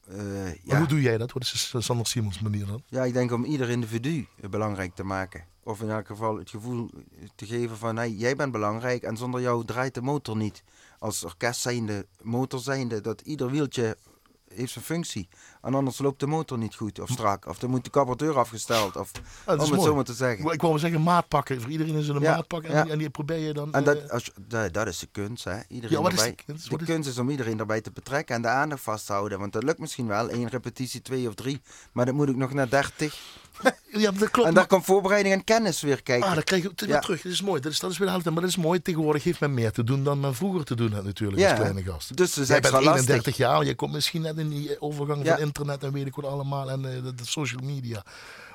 [0.09, 0.79] Eh, ja.
[0.79, 1.33] hoe doe jij dat?
[1.33, 2.83] Wat is de Sander Simons manier dan?
[2.87, 5.45] ja, ik denk om ieder individu belangrijk te maken.
[5.65, 6.91] Of in elk geval het gevoel
[7.35, 10.63] te geven van hey, jij bent belangrijk en zonder jou draait de motor niet.
[11.03, 13.97] Als orkest zijnde, motor zijnde, dat ieder wieltje
[14.49, 15.29] heeft zijn functie.
[15.63, 17.47] En anders loopt de motor niet goed of strak.
[17.47, 18.97] Of dan moet de carburateur afgesteld.
[18.97, 19.83] Of, Ah, is om het mooi.
[19.89, 20.53] zo maar te zeggen.
[20.53, 21.61] Ik wou maar zeggen maat pakken.
[21.61, 22.71] Voor iedereen is een Ja, maat pakken.
[22.71, 22.83] En, ja.
[22.83, 23.73] die, en die probeer je dan...
[23.73, 25.59] En eh, dat, als, je- dat, dat is de kunst, hè.
[25.69, 26.35] Iedereen Ja, wat is erbij.
[26.37, 26.71] de kunst?
[26.71, 29.39] De is- kunst is om iedereen erbij te betrekken en de aandacht vast te houden.
[29.39, 31.61] Want dat lukt misschien wel, één repetitie, twee of drie.
[31.93, 33.21] Maar dat moet ik nog naar dertig.
[34.05, 34.49] ja, dat klopt.
[34.49, 36.29] En daar komt voorbereiding en kennis weer kijken.
[36.29, 36.99] Ah, dan krijg je het weer Ja.
[37.01, 37.23] terug.
[37.23, 37.61] Dat is mooi.
[37.61, 38.31] Dat is, dat is weer de helft.
[38.31, 38.83] Maar dat is mooi.
[38.83, 41.51] Tegenwoordig heeft men meer te doen dan men vroeger te doen had natuurlijk Ja.
[41.51, 42.17] als kleine gast.
[42.17, 43.09] Dus het is Jij bent extra lastig.
[43.09, 43.65] 31 jaar.
[43.65, 46.71] Je komt misschien net in die eh, overgang van internet en weet ik wat allemaal.
[46.71, 48.05] En eh, de, de social media.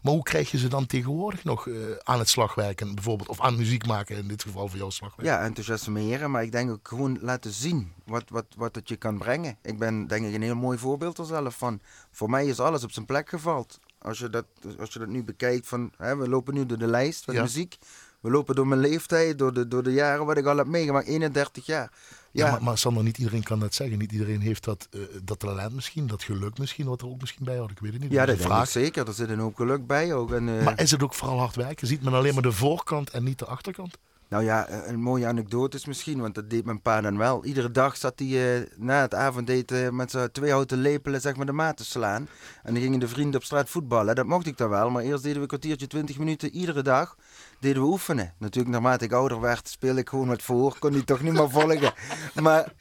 [0.01, 3.29] Maar hoe krijg je ze dan tegenwoordig nog eh, aan het slagwerken bijvoorbeeld?
[3.29, 5.27] Of aan muziek maken in dit geval voor jouw slagwerk?
[5.27, 9.17] Ja, enthousiasmeren, maar ik denk ook gewoon laten zien wat, wat, wat het je kan
[9.17, 9.57] brengen.
[9.61, 11.79] Ik ben denk ik een heel mooi voorbeeld er zelf van.
[12.11, 13.79] Voor mij is alles op zijn plek gevald.
[14.01, 14.45] Als je dat,
[14.79, 17.41] als je dat nu bekijkt, van, hè, we lopen nu door de lijst van Ja.
[17.41, 17.77] muziek.
[18.19, 21.07] We lopen door mijn leeftijd, door de, door de jaren wat ik al heb meegemaakt,
[21.07, 21.91] 31 jaar.
[22.31, 23.97] Ja, Ja, maar, maar Sander, niet iedereen kan dat zeggen.
[23.97, 27.45] Niet iedereen heeft dat, eh, dat talent misschien, dat geluk misschien, wat er ook misschien
[27.45, 27.71] bij hoort.
[27.71, 28.11] Ik weet het niet.
[28.11, 29.07] ja dat dat ik zeker.
[29.07, 30.31] Er zit een hoop geluk bij ook.
[30.31, 31.87] En, eh, Maar is het ook vooral hard werken?
[31.87, 33.97] Ziet men alleen maar de voorkant en niet de achterkant?
[34.29, 37.45] Nou ja, eh, een mooie anekdote is misschien, want dat deed mijn pa dan wel.
[37.45, 41.45] Iedere dag zat hij eh, na het avondeten met zijn twee houten lepelen zeg maar,
[41.45, 42.27] de maat te slaan.
[42.63, 44.15] En dan gingen de vrienden op straat voetballen.
[44.15, 47.15] Dat mocht ik dan wel, maar eerst deden we een kwartiertje, twintig minuten iedere dag.
[47.59, 48.33] Deden we oefenen.
[48.37, 50.79] Natuurlijk, naarmate ik ouder werd, speelde ik gewoon wat voor.
[50.79, 51.93] Kon hij toch niet meer volgen.
[52.41, 52.73] Maar,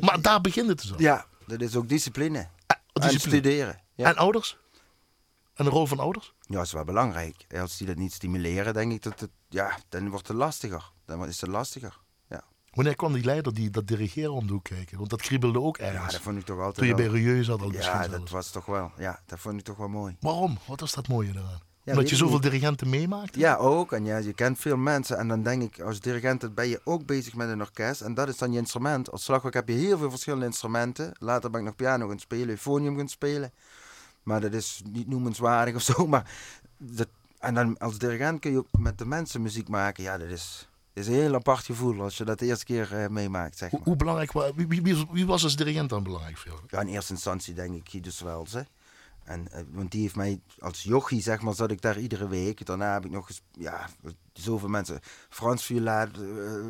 [0.00, 1.00] Maar daar begint het dus al.
[1.00, 2.38] ja, dat is ook discipline.
[2.38, 2.48] En
[2.92, 3.36] discipline.
[3.36, 3.80] studeren.
[3.94, 4.08] Ja.
[4.08, 4.58] En ouders?
[5.54, 6.34] En de rol van ouders?
[6.40, 7.46] ja, dat is wel belangrijk.
[7.60, 10.91] Als die dat niet stimuleren, denk ik dat het, ja, dan wordt het lastiger.
[11.04, 12.00] Dan is het lastiger.
[12.28, 14.98] Ja, Wanneer kwam die leider die dat dirigeren om de hoek kijken?
[14.98, 16.12] Want dat kriebelde ook ja ergens.
[16.12, 18.18] dat vond ik toch altijd Toen je bij Rieu zat al misschien Ja, zelfs.
[18.18, 20.16] dat was toch wel, ja, dat vond ik toch wel mooi.
[20.20, 20.58] Waarom?
[20.66, 21.60] Wat was dat mooie eraan?
[21.84, 22.42] weet Omdat je zoveel niet.
[22.42, 23.34] dirigenten meemaakt?
[23.36, 23.92] Ja, ook.
[23.92, 25.18] En ja, je kent veel mensen.
[25.18, 28.00] En dan denk ik, als dirigent ben je ook bezig met een orkest.
[28.00, 29.10] En dat is dan je instrument.
[29.10, 31.12] Als slagwerk heb je heel veel verschillende instrumenten.
[31.18, 33.52] Later ben ik nog piano gaan spelen, euphonium gaan spelen.
[34.22, 36.06] Maar dat is niet noemenswaardig of zo.
[36.06, 36.30] Maar
[36.78, 40.02] dat, en dan als dirigent kun je ook met de mensen muziek maken.
[40.02, 43.08] Ja, dat is, is een heel apart gevoel als je dat de eerste keer eh,
[43.08, 43.88] meemaakt, zeg Hoe, maar.
[43.88, 46.62] hoe belangrijk wa- wie, wie, was als dirigent dan belangrijk voor jou?
[46.68, 48.60] Ja, in eerste instantie denk ik Guido Swels, hè.
[49.24, 52.66] En, eh, want die heeft mij als jochie, zeg maar, zat ik daar iedere week.
[52.66, 53.88] Daarna heb ik nog eens, ja,
[54.32, 55.00] zoveel mensen.
[55.28, 56.12] Frans Viola eh,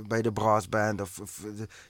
[0.07, 1.41] bij de brassband, of, of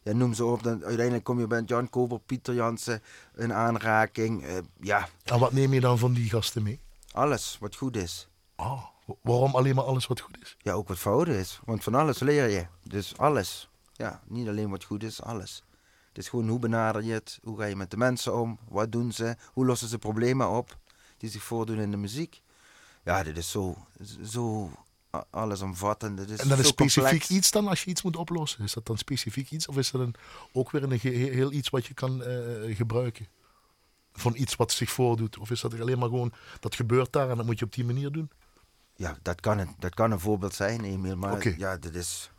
[0.02, 0.62] ja, noem ze op.
[0.62, 3.02] Dan, uiteindelijk kom je bij Jan Kober, Pieter Jansen
[3.36, 4.44] in aanraking.
[4.80, 6.80] Ja, En wat neem je dan van die gasten mee?
[7.12, 8.28] alles wat goed is.
[8.56, 8.82] Ah,
[9.22, 10.56] waarom alleen maar alles wat goed is?
[10.58, 11.60] Ja, ook wat fout is.
[11.64, 12.66] Want van alles leer je.
[12.82, 13.68] Dus alles.
[13.92, 15.62] Ja, niet alleen wat goed is, alles.
[16.08, 18.92] Het is gewoon hoe benader je het, hoe ga je met de mensen om, wat
[18.92, 20.76] doen ze, hoe lossen ze problemen op
[21.16, 22.42] die zich voordoen in de muziek.
[23.04, 23.76] Ja, dit is zo,
[24.24, 24.70] zo
[25.30, 26.16] allesomvattend.
[26.18, 27.30] Dit is En dat is specifiek complex.
[27.30, 28.64] iets dan als je iets moet oplossen?
[28.64, 30.14] Is dat dan specifiek iets of is dat een,
[30.52, 33.26] ook weer een ge- heel iets wat je kan eh, gebruiken?
[34.12, 35.38] Van iets wat zich voordoet?
[35.38, 37.84] Of is dat alleen maar gewoon, dat gebeurt daar en dat moet je op die
[37.84, 38.30] manier doen?
[38.94, 41.16] Ja, dat kan, een, dat kan een voorbeeld zijn, Emiel.
[41.16, 42.30] Maar ja, dit is,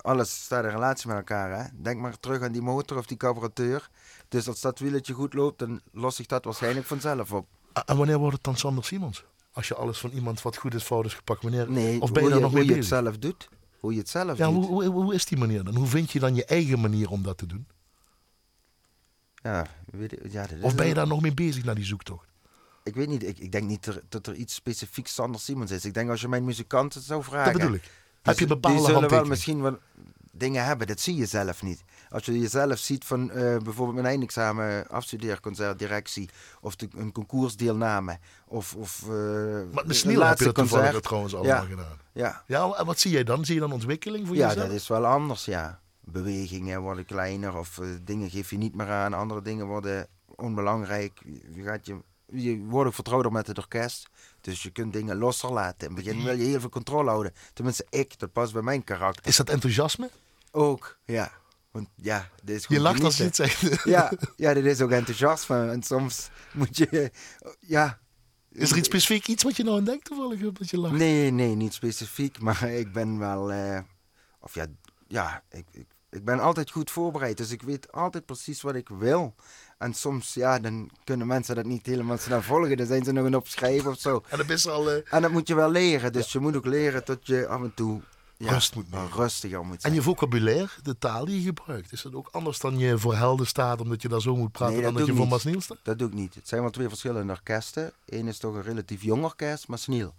[0.00, 1.58] alles staat in relatie met elkaar.
[1.64, 1.82] Hè?
[1.82, 3.90] Denk maar terug aan die motor of die carburateur.
[4.28, 7.46] Dus als dat wieltje goed loopt, dan lost zich dat waarschijnlijk vanzelf op.
[7.84, 9.24] En wanneer wordt het dan Sander Simons?
[9.52, 11.70] Als je alles van iemand wat goed is, fout is gepakt, wanneer?
[11.70, 12.98] Nee, of ben je hoe daar je, nog hoe mee je het bezig?
[13.04, 13.48] zelf doet.
[13.80, 14.66] Hoe je het zelf Ja, doet.
[14.66, 15.74] hoe, hoe, hoe is die manier dan?
[15.76, 17.66] Hoe vind je dan je eigen manier om dat te doen?
[19.34, 21.84] Ja, weet ik- ja, dat is Of ben je daar nog mee bezig naar die
[21.84, 22.28] zoektocht?
[22.90, 25.84] Ik weet niet, ik, ik denk niet dat er iets specifieks Sander Simons is.
[25.84, 27.52] Ik denk als je mijn muzikanten zou vragen...
[27.52, 27.90] Dat bedoel ik.
[28.22, 29.78] Heb je bepaalde Die zullen wel misschien wel
[30.32, 31.84] dingen hebben, dat zie je zelf niet.
[32.08, 36.28] Als je jezelf ziet van eh, bijvoorbeeld mijn eindexamen afstudeerconcert, directie...
[36.60, 38.74] of de, een concours-deelname, of...
[38.74, 39.08] of eh,
[39.72, 41.68] Maar misschien heb je dat toevallig trouwens allemaal Ja.
[41.68, 41.98] gedaan.
[42.12, 43.44] Ja, Ja, en wat zie jij dan?
[43.44, 44.66] Zie je dan ontwikkeling voor ja jezelf?
[44.66, 45.80] dat is wel anders, ja.
[46.00, 49.14] Bewegingen worden kleiner of eh, dingen geef je niet meer aan.
[49.14, 51.20] Andere dingen worden onbelangrijk.
[51.54, 51.96] Je, gaat je,
[52.32, 54.08] je wordt ook vertrouwder met het orkest.
[54.40, 55.88] Dus je kunt dingen losser laten.
[55.88, 57.32] In het begin wil je heel veel controle houden.
[57.52, 58.18] Tenminste, ik.
[58.18, 59.26] Dat past bij mijn karakter.
[59.26, 60.10] Is dat enthousiasme?
[60.50, 61.32] Ook, ja.
[61.70, 63.84] Want ja, dit is Je lacht als je het zegt.
[63.84, 65.70] Ja, ja, dit is ook enthousiasme.
[65.70, 67.10] En soms moet je...
[67.60, 67.98] Ja.
[68.52, 70.94] Is er iets specifiek iets wat je nou aan denkt toevallig dat je lacht?
[70.94, 72.40] Nee, nee, niet specifiek.
[72.40, 73.52] Maar ik ben wel...
[73.52, 73.80] eh,
[74.40, 74.66] of ja,
[75.08, 77.36] ja ik, ik, ik ben altijd goed voorbereid.
[77.36, 79.34] Dus ik weet altijd precies wat ik wil.
[79.80, 82.76] En soms, ja, dan kunnen mensen dat niet helemaal snel volgen.
[82.76, 84.22] Dan zijn ze nog een opschrijven of zo.
[84.28, 84.90] En dat is al...
[84.90, 86.12] eh, En dat moet je wel leren.
[86.12, 88.00] Dus je moet ook leren dat je af en toe...
[88.36, 89.10] Ja, Rust moet nemen.
[89.12, 89.94] rustiger moet En zijn.
[89.94, 93.46] je vocabulaire, de taal die je gebruikt, is dat ook anders dan je voor helden
[93.46, 95.28] staat, omdat je daar zo moet praten Nee, dan dat dat je voor.
[95.30, 95.78] Masniel staat?
[95.82, 96.34] Dat doe ik niet.
[96.34, 97.92] Het zijn wel twee verschillende orkesten.
[98.06, 100.14] Eén is toch een relatief jong orkest, maar Sniel.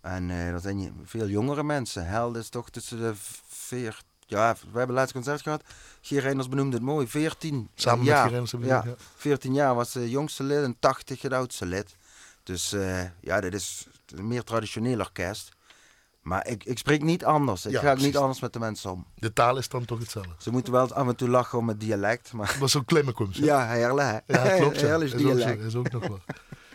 [0.00, 2.06] En eh er zijn veel jongere mensen.
[2.06, 3.12] Held is toch tussen de
[3.48, 4.02] veer...
[4.26, 5.62] Ja, we hebben laatst concert gehad.
[6.08, 7.06] Reinders benoemde het mooi.
[7.08, 8.30] 14 Samen met jaar.
[8.30, 8.94] We- ja, ja.
[9.16, 11.96] 14 jaar was de jongste lid en 80 het oudste lid.
[12.42, 15.48] Dus eh, ja, dit is een meer traditioneel orkest.
[16.22, 17.66] Maar ik, ik spreek niet anders.
[17.66, 18.12] Ik Ja, ga ook precies.
[18.12, 19.06] niet anders met de mensen om.
[19.14, 20.32] De taal is dan toch hetzelfde.
[20.38, 22.32] Ze moeten wel af en toe lachen om het dialect.
[22.32, 23.38] Maar Dat was zo'n klemmenkomst.
[23.38, 24.22] ja, heerlijk.
[24.26, 24.34] hè?
[24.50, 24.80] Ja, klopt.
[24.80, 26.20] Heerlijk Is, ook, is ook nog wel.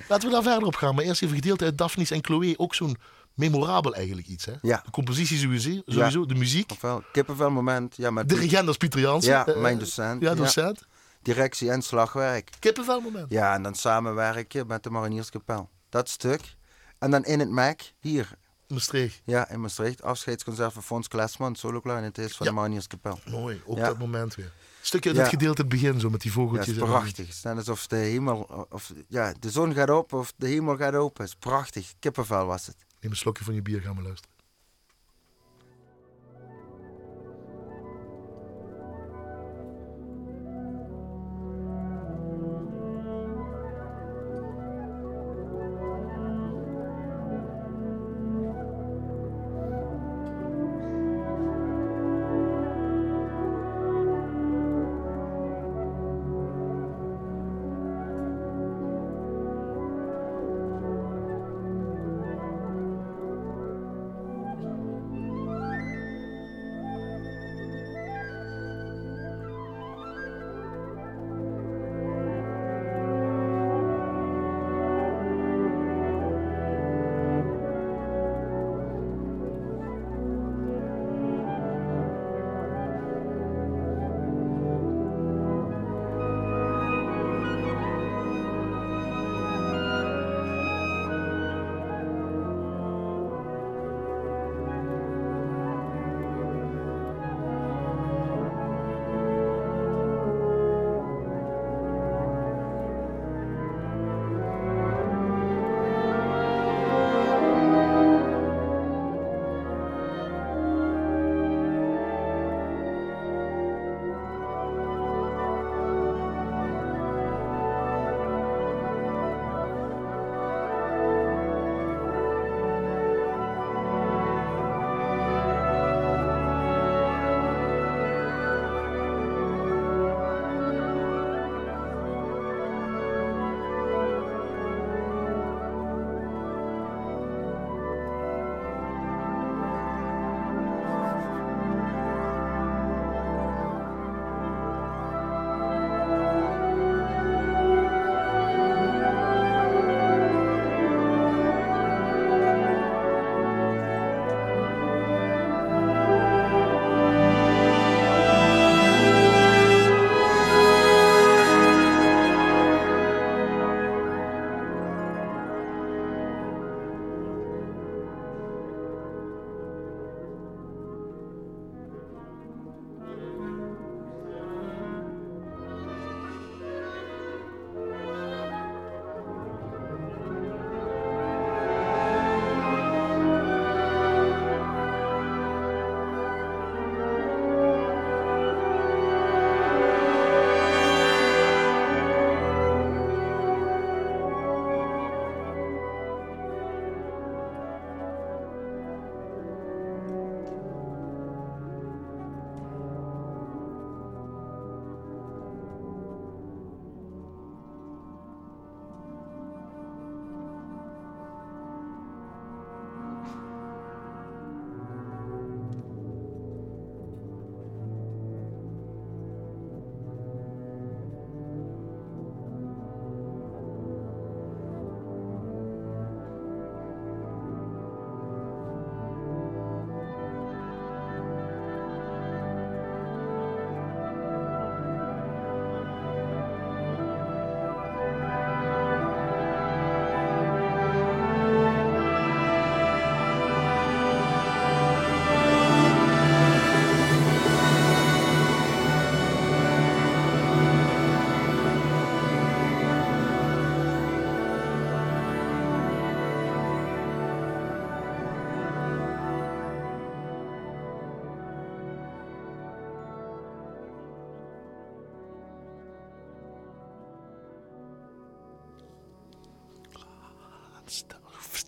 [0.07, 0.95] Laten we daar verder op gaan.
[0.95, 2.53] Maar eerst even gedeelte uit Daphnis en Chloé.
[2.57, 2.97] Ook zo'n
[3.49, 4.45] memorabel eigenlijk iets.
[4.45, 4.53] Hè?
[4.61, 4.81] Ja.
[4.85, 6.71] De compositie sowieso, sowieso de muziek.
[6.71, 7.95] Ofwel, kippenvel moment.
[7.95, 9.31] Ja, met De regent als Pieter Jansen.
[9.31, 10.21] Ja, eh, mijn docent.
[10.21, 10.85] Ja, docent.
[11.21, 12.49] directie en slagwerk.
[12.59, 13.29] Kippenvelmoment.
[13.31, 15.69] Ja, en dan samenwerken met de Marinierskapel.
[15.89, 16.55] Dat stuk.
[16.99, 18.29] En dan in het MAC, hier,
[18.67, 19.21] Maastricht.
[19.25, 22.51] ja, in Maastricht, afscheidsconcert van Fons Klesman, solo clarinetist van Ja.
[22.51, 23.19] de Marinierskapel.
[23.29, 23.85] Mooi, ook Ja.
[23.87, 24.51] dat moment weer.
[24.81, 25.23] Stukje uit Ja.
[25.23, 26.75] het gedeelte het begin, zo met die Ja, vogeltjes.
[26.75, 27.25] is en- prachtig.
[27.27, 30.77] Het is net alsof de hemel, of ja, de zon gaat op of de hemel
[30.77, 31.23] gaat open.
[31.23, 31.93] Het is prachtig.
[31.99, 32.75] Kippenvel was het.
[33.01, 34.30] Neem een slokje van je bier, gaan we luisteren.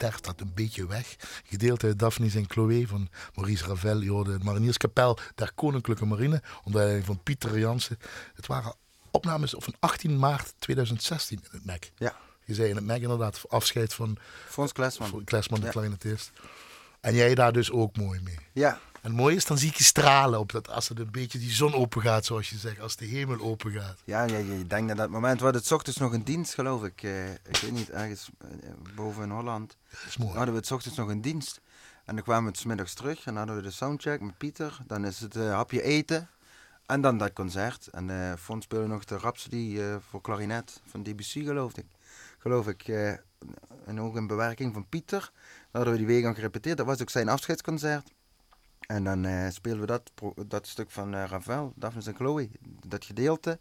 [0.04, 1.16] Sterft dat een beetje weg.
[1.46, 4.02] Gedeelte uit Daphnis en Chloé van Maurice Ravel.
[4.02, 6.42] Je hoorde de Marinierskapel der Koninklijke Marine.
[6.64, 7.98] Onder van Pieter Jansen.
[8.34, 8.74] Het waren
[9.12, 11.92] opnames van 18 maart 2016 in het MEC.
[11.96, 14.18] Ja, Je zei in het MEC inderdaad afscheid van
[14.50, 15.24] Frans Klesman.
[15.24, 15.72] Klesman, de Ja.
[15.72, 16.32] clarinetist.
[17.02, 18.38] En jij daar dus ook mooi mee.
[18.54, 21.12] Ja, En het mooie is, dan zie ik je stralen op dat als het een
[21.12, 24.02] beetje die zon open gaat, zoals je zegt, als de hemel open gaat.
[24.06, 25.38] ja je, je denkt aan dat moment.
[25.38, 27.04] We hadden het 's ochtends nog een dienst, geloof ik.
[27.04, 28.48] eh, ik weet niet, ergens eh,
[28.96, 29.78] boven in Holland.
[29.90, 30.32] Dat is mooi.
[30.32, 31.62] hadden we het 's ochtends nog een dienst.
[32.06, 34.78] En dan kwamen we 's middags terug en hadden we de soundcheck met Pieter.
[34.88, 36.30] Dan is het eh, hapje eten
[36.86, 37.88] en dan dat concert.
[37.88, 41.86] En eh Fons speelde nog de Rhapsody eh, voor klarinet van Debussy, geloof ik.
[42.40, 42.88] Geloof ik.
[42.88, 43.10] eh,
[43.86, 45.20] en ook een bewerking van Pieter.
[45.20, 45.30] Dan
[45.72, 46.78] hadden we die week aan gerepeteerd.
[46.78, 48.12] Dat was ook zijn afscheidsconcert.
[48.88, 50.12] En dan eh speelden we dat,
[50.48, 52.50] dat stuk van eh, Ravel, Daphnis en Chloe.
[52.88, 53.60] Dat gedeelte.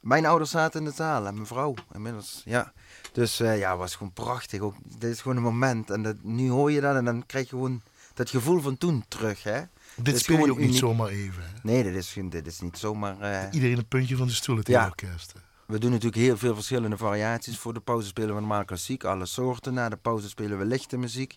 [0.00, 2.42] Mijn ouders zaten in de zaal en mijn vrouw inmiddels.
[2.44, 2.72] Ja.
[3.12, 4.60] Dus eh, ja, het was gewoon prachtig.
[4.60, 5.90] Ook, dit is gewoon een moment.
[5.90, 7.82] En dat, nu hoor je dat en dan krijg je gewoon
[8.14, 9.42] dat gevoel van toen terug.
[9.42, 9.62] Hè?
[9.96, 11.42] Dit speel je ook niet zomaar even.
[11.42, 11.48] Hè?
[11.62, 13.48] Nee, dit is, dit is niet zomaar.
[13.52, 14.84] Iedereen een puntje van de stoel, het Ja.
[14.86, 15.32] orkest.
[15.66, 17.58] we doen natuurlijk heel veel verschillende variaties.
[17.58, 19.74] Voor de pauze spelen we normaal klassiek, alle soorten.
[19.74, 21.36] Na de pauze spelen we lichte muziek.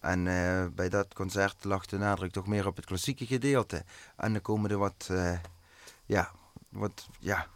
[0.00, 3.84] En eh, bij dat concert lag de nadruk toch meer op het klassieke gedeelte.
[4.16, 5.38] En dan komen er wat, eh,
[6.06, 6.30] ja,
[6.68, 7.46] wat, ja,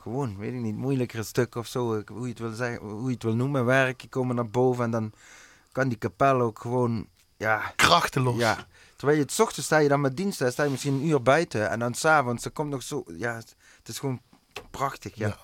[0.00, 3.06] gewoon, weet ik niet, moeilijkere stukken of zo, ik- hoe je het wil zeggen, hoe
[3.08, 4.84] je het wil noemen, werken komen naar boven.
[4.84, 5.12] En dan
[5.72, 8.38] kan die kapel ook gewoon, ja, Krachtenloos.
[8.38, 8.66] ja.
[8.96, 11.06] Terwijl je het 's ochtends sta je dan met dienst, dan sta je misschien een
[11.06, 11.70] uur buiten.
[11.70, 14.20] En dan s'avonds, dan komt nog zo, ja, het, het is gewoon
[14.70, 15.26] prachtig, ja.
[15.28, 15.36] Ja.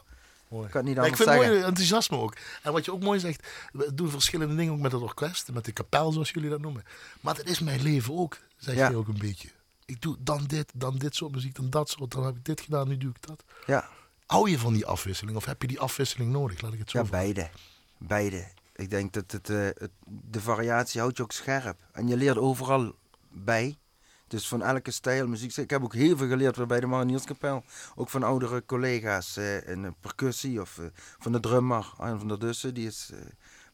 [0.49, 0.64] Mooi.
[0.66, 2.36] Ik kan het niet Ja, ik vind het mooi enthousiasme ook.
[2.62, 5.64] En wat je ook mooi zegt, we doen verschillende dingen ook met het orkest, met
[5.64, 6.84] de kapel zoals jullie dat noemen.
[7.20, 8.88] Maar dat is mijn leven ook, zeg Ja.
[8.90, 9.49] je ook een beetje.
[9.84, 12.61] Ik doe dan dit, dan dit soort muziek, dan dat soort, dan heb ik dit
[12.61, 13.44] gedaan, nu doe ik dat.
[13.66, 13.88] Ja,
[14.26, 16.61] Hou je van die afwisseling of heb je die afwisseling nodig?
[16.61, 17.34] Laat ik het zo ja vragen.
[17.34, 17.51] beide.
[17.99, 18.49] Beide.
[18.74, 21.78] Ik denk dat het, eh, het, de variatie houdt je ook scherp.
[21.92, 22.94] En je leert overal
[23.30, 23.76] bij.
[24.29, 25.57] Dus van elke stijl muziek.
[25.57, 27.64] Ik heb ook heel veel geleerd bij de Marinierskapel.
[27.95, 30.87] Ook van oudere collega's eh, in percussie of eh,
[31.18, 31.93] van de drummer.
[31.97, 33.18] Arjen van der Dussen, die is eh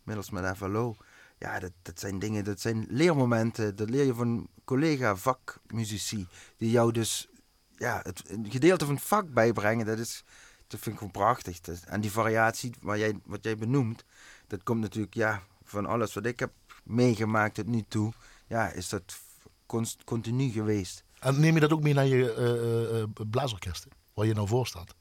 [0.02, 0.96] middels met FLO.
[1.38, 3.76] Ja, dat, dat zijn dingen, dat zijn leermomenten.
[3.76, 6.26] Dat leer je van collega vakmuzici.
[6.56, 7.28] Die jou dus
[7.76, 9.86] ja, het, een gedeelte van het vak bijbrengen.
[9.86, 10.24] Dat, is,
[10.66, 11.60] dat vind ik gewoon prachtig.
[11.60, 14.04] Dat- en die variatie jij, wat jij benoemt,
[14.46, 16.52] dat komt natuurlijk ja, van alles wat ik heb
[16.84, 18.12] meegemaakt tot nu toe.
[18.46, 19.18] Ja, is dat
[20.04, 21.04] continu geweest.
[21.18, 24.94] En neem je dat ook mee naar je blaasorkesten, waar je nou voor staat?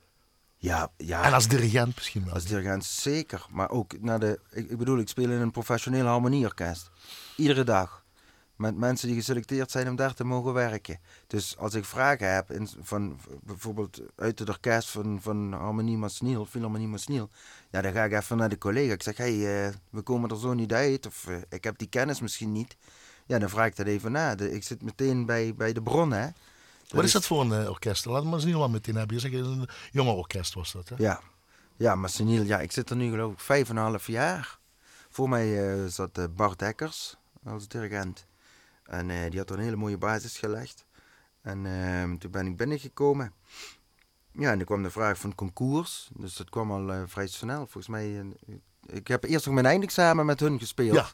[0.62, 1.24] Ja, ja.
[1.24, 2.34] En als dirigent misschien wel.
[2.34, 3.46] Als dirigent zeker.
[3.50, 4.40] Maar ook naar de.
[4.52, 6.90] Ik, ik bedoel, ik speel in een professioneel harmonieorkest.
[7.36, 8.06] Iedere dag.
[8.56, 11.00] Met mensen die geselecteerd zijn om daar te mogen werken.
[11.28, 16.46] Dus als ik vragen heb, in, van bijvoorbeeld uit het orkest van, van Harmonie Masniel,
[16.46, 17.30] Philharmonie Masniel.
[17.72, 18.94] Ja, dan ga ik even naar de collega.
[18.94, 21.06] Ik zeg, hé, hey, we komen er zo niet uit.
[21.06, 22.78] Of ik heb die kennis misschien niet.
[23.32, 24.38] Ja, dan vraag ik dat even na.
[24.38, 26.28] Ik zit meteen bij, bij de bron, hè.
[26.90, 28.06] Wat is dat voor een eh, orkest?
[28.06, 29.16] Laat me eens niet meteen hebben.
[29.16, 30.96] Je zegt een jonge orkest was dat, hè?
[30.98, 31.22] Ja,
[31.76, 34.60] ja maar seniel, ja, ik zit er nu geloof ik vijf en een half jaar.
[35.10, 38.26] Voor mij eh, zat eh, Bart Dekkers als dirigent.
[38.84, 40.86] En eh, die had er een hele mooie basis gelegd.
[41.42, 41.64] En
[42.20, 43.34] toen ben ik binnengekomen.
[44.32, 46.10] Ja, en dan kwam de vraag van concours.
[46.14, 47.58] Dus dat kwam al eh, vrij snel.
[47.58, 48.56] Volgens mij, eh,
[48.96, 50.96] ik heb eerst nog mijn eindexamen met hun gespeeld.
[50.96, 51.10] Ja.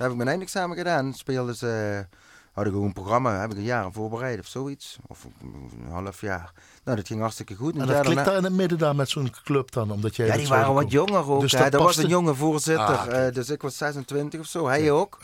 [0.00, 1.14] Daar heb ik mijn eindexamen gedaan.
[1.14, 2.06] Speelden ze,
[2.52, 4.98] hadden gewoon een programma, heb ik een jaar aan voorbereid of zoiets.
[5.06, 6.52] Of een half jaar.
[6.84, 7.72] Nou, dat ging hartstikke goed.
[7.72, 10.26] En dat klikt daarna- daar in het midden daar met zo'n club dan, omdat jij
[10.26, 11.40] ja, die waren wat jonger ook.
[11.40, 11.58] Dus hè.
[11.62, 12.86] dat dat was een jonge voorzitter.
[12.96, 14.66] Ah, eh, dus ik was 26 of zo.
[14.66, 15.18] Hij ook.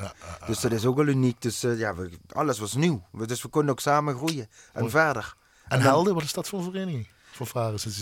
[0.47, 1.43] dus dat is ook wel uniek.
[1.43, 3.03] Dus eh, ja, we- alles was nieuw.
[3.27, 4.49] Dus we konden ook samen groeien.
[4.72, 4.91] En Mooi.
[4.91, 5.35] verder.
[5.68, 7.09] En Helden, wat is dat voor vereniging?
[7.37, 7.49] Voor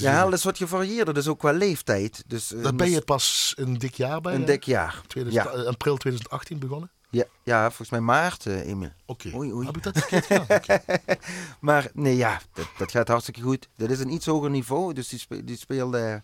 [0.00, 1.14] Ja, Helden is wat gevarieerder.
[1.14, 2.24] Dus ook qua leeftijd.
[2.26, 4.34] Dus, eh, Daar ben je pas een dik jaar bij?
[4.34, 5.00] een dik jaar.
[5.06, 5.52] 2000 Ja.
[5.52, 6.90] eh, April 2018 begonnen?
[7.10, 8.90] Ja, ja, volgens mij maart, eh, Emil.
[9.06, 9.30] Oké.
[9.34, 9.66] Oei, oei.
[9.66, 10.88] Heb ik dat verkeerd.
[11.60, 13.68] Maar nee, ja, dat, dat gaat hartstikke goed.
[13.76, 14.92] Dat is een iets hoger niveau.
[14.92, 16.22] Dus die, spe, die speelde...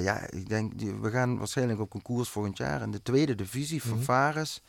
[0.00, 2.82] ja, ik denk, die, we gaan waarschijnlijk op concours volgend jaar.
[2.82, 4.02] In de tweede divisie van Mhm.
[4.02, 4.62] Vares.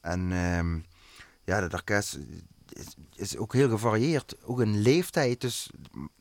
[0.00, 0.78] En ehm,
[1.44, 2.18] ja, dat orkest
[2.72, 2.84] is,
[3.16, 4.34] is ook heel gevarieerd.
[4.44, 5.40] Ook in leeftijd.
[5.40, 5.70] Dus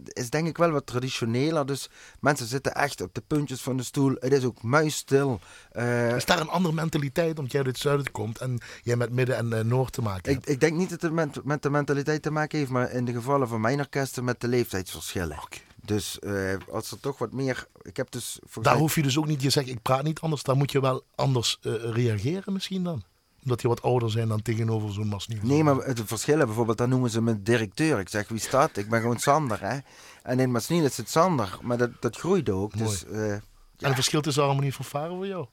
[0.04, 1.66] is denk ik wel wat traditioneler.
[1.66, 1.90] Dus
[2.20, 4.16] mensen zitten echt op de puntjes van de stoel.
[4.20, 5.40] Het is ook muisstil.
[5.72, 9.12] Eh, Is daar een andere mentaliteit, omdat jij uit het zuiden komt en jij met
[9.12, 10.50] midden en eh, noord te maken Ik, hebt?
[10.50, 13.14] ik denk niet dat het met, met de mentaliteit te maken heeft, maar in de
[13.14, 15.40] gevallen van mijn orkesten met de leeftijdsverschillen.
[15.86, 17.68] Dus eh, als er toch wat meer.
[17.82, 18.40] Ik heb dus.
[18.54, 20.72] Daar mij- hoef je dus ook niet, je zegt ik praat niet anders, daar moet
[20.72, 21.58] je wel anders
[21.92, 23.04] reageren misschien dan?
[23.44, 25.40] Omdat je wat ouder zijn dan tegenover zo'n masnier.
[25.42, 28.00] Nee, maar het verschillen bijvoorbeeld, dan noemen ze me directeur.
[28.00, 28.78] Ik zeg, wie staat?
[28.78, 29.78] Ik ben gewoon Sander, hè.
[30.24, 32.76] En in Masniel is het Sander, maar dat, dat groeit ook.
[32.76, 32.90] Mooi.
[32.90, 33.42] Dus eh, En
[33.78, 35.46] het verschil tussen harmonie van varen voor jou?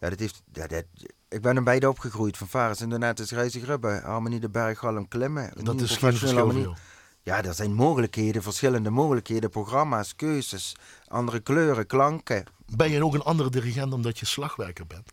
[0.00, 0.84] Ja, dat heeft, ja, dat,
[1.28, 2.36] ik ben er beide opgegroeid.
[2.36, 4.02] Van Vares inderdaad is Reizig Rubben.
[4.02, 5.52] Harmonie de Berghalm klimmen.
[5.62, 6.62] Dat is geen verschil voor harmonie.
[6.62, 6.74] jou.
[7.22, 9.50] Ja, er zijn mogelijkheden, verschillende mogelijkheden.
[9.50, 10.76] Programma's, keuzes,
[11.06, 12.44] andere kleuren, klanken.
[12.66, 15.12] Ben je ook een andere dirigent omdat je slagwerker bent?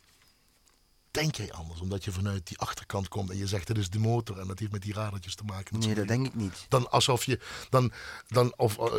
[1.11, 3.99] Denk jij anders omdat je vanuit die achterkant komt en je zegt het is de
[3.99, 5.79] motor en dat heeft met die radertjes te maken?
[5.79, 6.65] Nee, dat denk ik niet.
[6.69, 7.39] Dan alsof je,
[7.69, 7.91] dan,
[8.27, 8.91] dan of eh,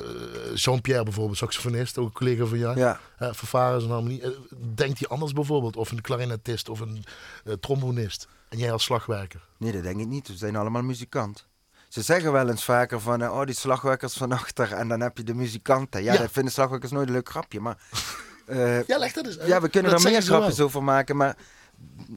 [0.54, 3.00] Jean-Pierre bijvoorbeeld, saxofonist, ook een collega van jou, Ja.
[3.18, 3.34] ja.
[3.34, 4.20] vervaren en harmonie.
[4.22, 4.30] eh,
[4.74, 5.76] denkt hij anders bijvoorbeeld?
[5.76, 7.04] Of een klarinetist of een
[7.44, 8.28] eh, trombonist?
[8.48, 9.40] En jij als slagwerker?
[9.58, 10.28] Nee, dat denk ik niet.
[10.28, 11.46] We zijn allemaal muzikant.
[11.88, 15.22] Ze zeggen wel eens vaker van, oh, die slagwerkers van achter en dan heb je
[15.24, 16.02] de muzikanten.
[16.02, 16.18] Ja, Ja.
[16.18, 17.76] dat vinden slagwerkers nooit een leuk grapje, maar...
[18.86, 19.48] Ja, leg dat eens uit.
[19.48, 21.36] ja, we kunnen er meer grapjes over maken, maar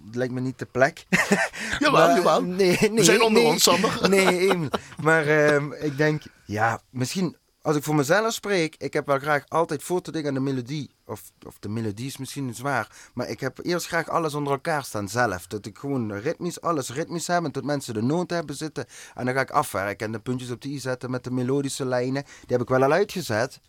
[0.06, 1.06] het lijkt me niet de plek.
[1.80, 2.41] Jawel, Maar, jawel.
[2.43, 3.99] Nee, nee, We zijn onder nee, ons, Sander.
[4.10, 4.70] Nee.
[5.01, 9.43] Maar ehm, ik denk, ja, misschien als ik voor mezelf spreek, ik heb wel graag
[9.47, 10.95] altijd voor te denken aan de melodie.
[11.06, 12.91] Of, of de melodie is misschien zwaar.
[13.14, 15.47] Maar ik heb eerst graag alles onder elkaar staan zelf.
[15.47, 17.43] Dat ik gewoon ritmisch, alles ritmisch heb.
[17.43, 18.86] En dat mensen de noten hebben zitten.
[19.14, 21.86] En dan ga ik afwerken en de puntjes op de i zetten met de melodische
[21.86, 22.24] lijnen.
[22.24, 23.60] Die heb ik wel al uitgezet.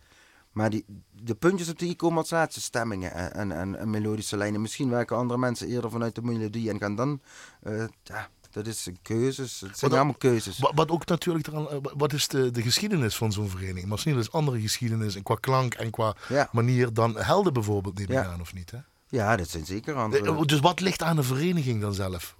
[0.57, 3.89] Maar die, de puntjes op de i komen als laatste stemmingen en, en, en, en
[3.89, 4.61] melodische lijnen.
[4.61, 7.21] Misschien werken andere mensen eerder vanuit de melodie en gaan dan...
[7.61, 9.59] eh, ja, dat is een keuzes.
[9.61, 10.59] Het zijn allemaal keuzes.
[10.59, 13.85] Wat, wat ook natuurlijk eraan, eh, wat is de, de geschiedenis van zo'n vereniging?
[13.85, 16.49] Masniel is andere geschiedenis en qua klank en qua Ja.
[16.51, 18.25] manier dan Helden bijvoorbeeld Ja.
[18.25, 18.71] aan, of niet?
[18.71, 18.77] Hè?
[19.09, 20.25] Ja, dat zijn zeker andere...
[20.31, 22.35] Eh, Dus wat ligt aan de vereniging dan zelf?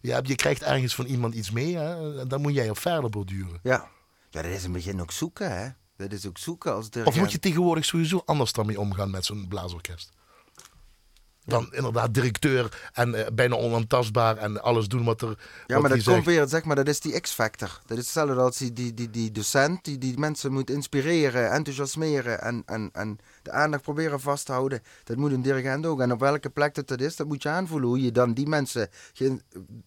[0.00, 2.26] Je, hebt- je krijgt ergens van iemand iets mee, hè?
[2.26, 3.58] dan moet jij op verder borduren.
[3.62, 3.88] Ja.
[4.30, 5.68] ja, dat is in het begin ook zoeken, hè.
[6.08, 9.24] Dat is ook zoeken als Of moet je tegenwoordig sowieso anders dan mee omgaan met
[9.24, 10.12] zo'n blaasorkest?
[11.44, 16.02] Dan inderdaad directeur en eh, bijna onaantastbaar en alles doen wat er Ja, maar dat
[16.02, 17.80] komt weer, zeg maar, dat is die X-factor.
[17.86, 22.42] Dat is hetzelfde als die, die, die, die docent die die mensen moet inspireren, enthousiasmeren
[22.42, 24.82] en, en, en de aandacht proberen vast te houden.
[25.04, 26.00] Dat moet een dirigent ook.
[26.00, 27.88] En op welke plek dat, dat is, dat moet je aanvoelen.
[27.88, 28.88] Hoe je dan die mensen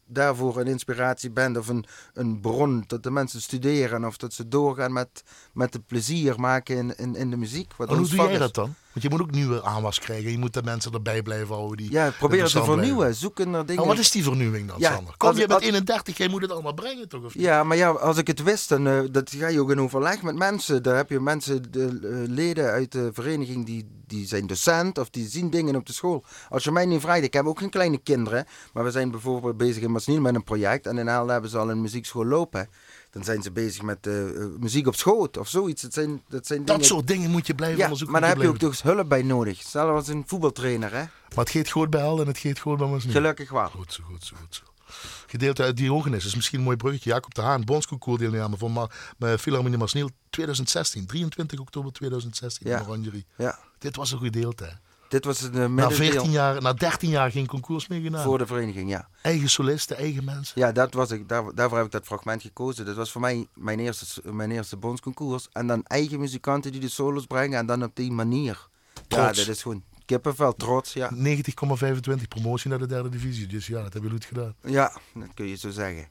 [0.07, 4.47] daarvoor een inspiratie bent of een, een bron dat de mensen studeren of dat ze
[4.47, 7.73] doorgaan met, met het plezier maken in, in, in de muziek.
[7.77, 8.39] Wat En hoe doe jij is.
[8.39, 8.73] dat dan?
[8.91, 10.31] Want je moet ook nieuwe aanwas krijgen.
[10.31, 11.77] Je moet de mensen erbij blijven houden.
[11.77, 12.85] Die Ja, probeer het te interessant blijven.
[12.85, 13.15] vernieuwen.
[13.15, 13.81] Zoeken naar dingen.
[13.81, 15.13] Maar wat is die vernieuwing dan, Ja, Sander?
[15.17, 17.23] Kom je met als- 31, jij moet het allemaal brengen toch?
[17.23, 17.43] Of niet?
[17.43, 20.21] Ja, maar ja, als ik het wist, dan eh, dat ga je ook in overleg
[20.21, 20.83] met mensen.
[20.83, 25.09] Daar heb je mensen, de, eh, leden uit de vereniging, die, die zijn docent of
[25.09, 26.23] die zien dingen op de school.
[26.49, 29.57] Als je mij nu vraagt, ik heb ook geen kleine kinderen, maar we zijn bijvoorbeeld
[29.57, 32.69] bezig in Masniel met een project en in Haal hebben ze al een muziekschool lopen.
[33.11, 35.81] Dan zijn ze bezig met eh, eh, muziek op schoot of zoiets.
[35.81, 36.79] Dat zijn, dat zijn dingen...
[36.79, 38.19] Dat soort dingen moet je blijven ja, onderzoeken.
[38.19, 39.61] maar daar heb je ook dus hulp bij nodig.
[39.61, 41.03] Zelfs als een voetbaltrainer, hè.
[41.35, 43.13] Maar het gaat goed bij Helden en het gaat goed bij ons niet.
[43.13, 43.69] Gelukkig wel.
[43.69, 44.74] Goed zo, goed zo, goed zo.
[45.27, 47.09] Gedeelte uit Diogenes is misschien een mooi bruggetje.
[47.09, 48.89] Jacob de Haan, bondsconcours deelname van
[49.39, 51.05] Philharmonie Masniel 2016.
[51.05, 52.85] 23 oktober 2016 Ja.
[52.89, 53.25] in.
[53.37, 54.63] Ja, Dit was een gedeelte.
[54.63, 54.71] Hè.
[55.09, 58.23] dit was een uh, Na, 14 jaar, na 13 jaar geen concours meer gedaan.
[58.23, 59.07] voor de vereniging, ja.
[59.21, 60.61] Eigen solisten, eigen mensen.
[60.61, 62.85] Ja, dat was ik, daar, daarvoor heb ik dat fragment gekozen.
[62.85, 65.47] Dat was voor mij mijn eerste, mijn eerste bondsconcours.
[65.51, 68.67] En dan eigen muzikanten die de solos brengen en dan op die manier.
[69.07, 71.11] Ja, dat is gewoon kippenvel, trots, ja.
[71.13, 73.47] 90,25 promotie naar de derde divisie.
[73.47, 74.55] Dus ja, dat hebben jullie goed gedaan.
[74.61, 76.09] Ja, dat kun je zo zeggen.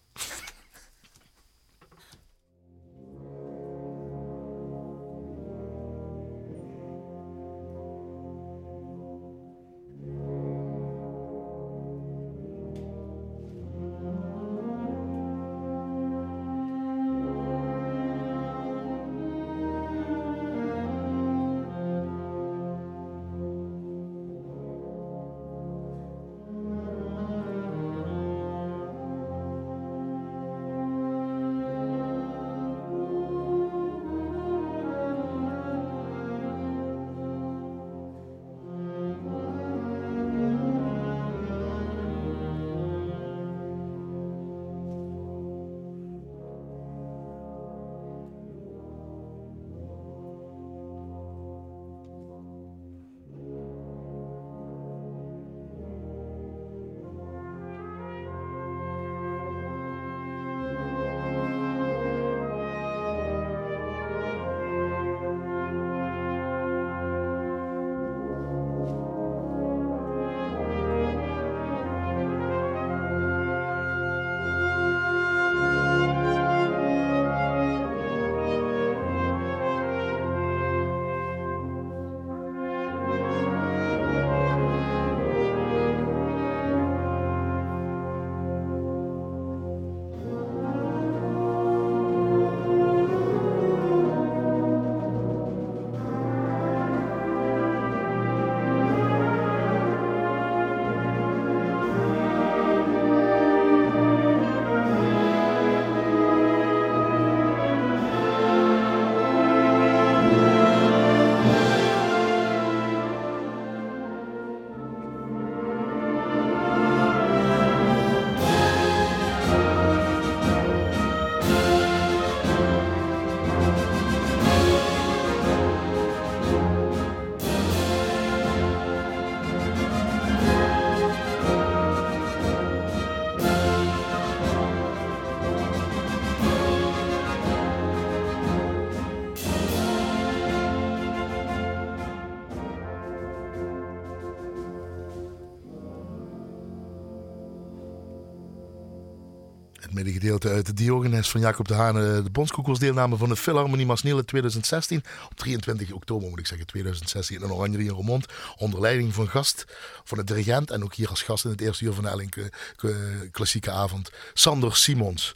[150.43, 151.95] Uit de Diogenes van Jacob de Haan.
[151.95, 155.03] De bondsconcursdeelname van de Philharmonie Masniel in 2016.
[155.31, 158.27] Op 23 oktober moet ik zeggen, 2016 in Oranjerie in Roermond.
[158.57, 159.65] Onder leiding van gast
[160.05, 160.71] van de dirigent.
[160.71, 164.11] En ook hier als gast in het eerste uur van de klassieke avond.
[164.35, 165.35] Sander Simons.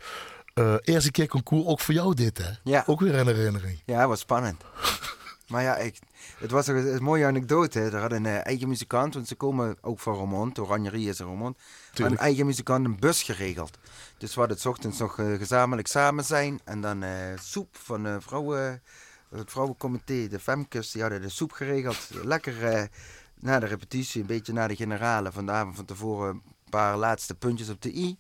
[0.55, 2.51] Uh, eerste keer concours, ook voor jou dit hè?
[2.65, 2.83] Ja.
[2.87, 3.79] Ook weer een herinnering.
[3.85, 4.63] Ja, was spannend.
[5.49, 5.99] maar ja, ik,
[6.39, 7.81] het was een, mooie anekdote.
[7.81, 10.59] Er had een uh, eigen muzikant, want ze komen ook van Roermond.
[10.59, 11.59] Oranjerie is in Roermond.
[11.95, 13.79] Een eigen muzikant een bus geregeld.
[14.19, 16.61] Dus we hadden het ochtends nog uh, gezamenlijk samen zijn.
[16.65, 17.11] En dan uh,
[17.41, 18.83] soep van vrouwen,
[19.29, 22.09] het vrouwencomité, de Femkes, die hadden de soep geregeld.
[22.23, 22.89] Lekker
[23.41, 26.29] na de repetitie, een beetje na de generale van de avond van tevoren.
[26.29, 28.19] Een paar laatste puntjes op de i.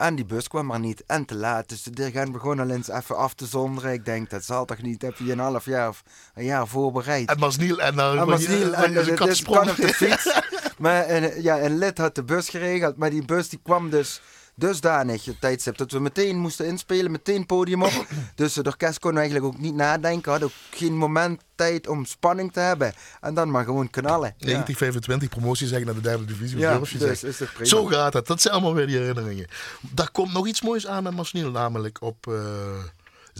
[0.00, 1.02] En die bus kwam maar niet.
[1.06, 1.68] En te laat.
[1.68, 3.92] Dus de dirigent begon al eens even af te zonderen.
[3.92, 5.02] Ik denk, dat zal toch niet?
[5.02, 6.02] Heb je een half jaar of
[6.34, 7.28] een jaar voorbereid?
[7.28, 7.80] En Masniel.
[7.80, 8.74] En dan en Masniel.
[8.74, 10.40] En, en, dus kan op de fiets.
[10.78, 12.96] maar en, ja, een lid had de bus geregeld.
[12.96, 14.20] Maar die bus die kwam dus
[14.60, 18.06] dusdanig het tijdstip dat we meteen moesten inspelen, meteen podium op.
[18.34, 22.52] Dus het orkest kon eigenlijk ook niet nadenken, had ook geen moment tijd om spanning
[22.52, 22.92] te hebben.
[23.20, 24.34] En dan maar gewoon knallen.
[24.38, 25.34] 1925 ja.
[25.34, 26.58] promotie zeggen naar de derde divisie.
[26.58, 28.26] Ja, dus is het Zo gaat het.
[28.26, 29.46] Dat zijn allemaal weer die herinneringen.
[29.80, 32.26] Daar komt nog iets moois aan met Masniel, namelijk op...
[32.26, 32.34] Uh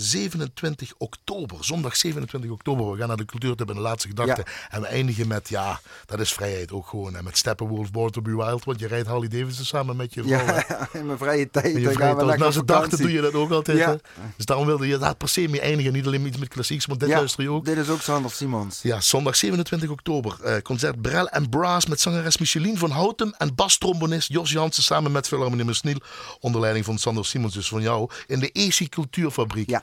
[0.01, 1.64] 27 oktober.
[1.64, 2.90] Zondag 27 oktober.
[2.90, 4.44] We gaan naar de cultuurtip in de laatste gedachte.
[4.70, 7.16] En we eindigen met, ja, dat is vrijheid ook gewoon.
[7.16, 8.64] En met Steppenwolf, Born to be Wild.
[8.64, 10.44] Want je rijdt Harley Davidson samen met je vrouw.
[10.44, 11.76] Ja, in mijn vrije tijd.
[11.76, 12.38] Je vrije tijd.
[12.38, 13.78] Na zijn dachten doe je dat ook altijd.
[13.78, 13.96] Ja.
[14.36, 15.92] Dus daarom wilde je dat per se mee eindigen.
[15.92, 17.64] Niet alleen iets met klassieks, maar dit luister je ook.
[17.64, 18.82] dit is ook Sander Simons.
[18.82, 20.36] Ja, zondag 27 oktober.
[20.44, 23.34] Uh, concert Brel en Brass met zangeres Micheline van Houten.
[23.38, 26.01] En bastrombonist Jos Jansen samen met Philharmonie Mersniel.
[26.40, 28.11] Onder leiding van Sander Simons, dus van jou.
[28.26, 29.70] In de AC Cultuurfabriek.
[29.70, 29.82] Ja.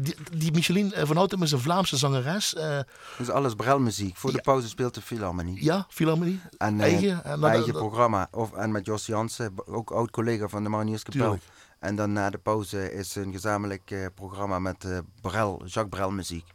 [0.00, 2.54] Die, die Micheline eh, van Houten is een Vlaamse zangeres.
[2.54, 2.78] Uh,
[3.18, 4.16] dus alles brelmuziek.
[4.16, 5.64] Voor de pauze speelt de Philharmonie.
[5.64, 6.40] Ja, Philharmonie.
[6.58, 8.28] En, uh, eigen, en eigen programma.
[8.30, 11.38] Of, en met Jos Jansen, ook oud-collega van de Marnierskapel.
[11.78, 14.86] En dan na de pauze is een gezamenlijk programma met
[15.20, 16.46] Brel, Jacques Brel muziek.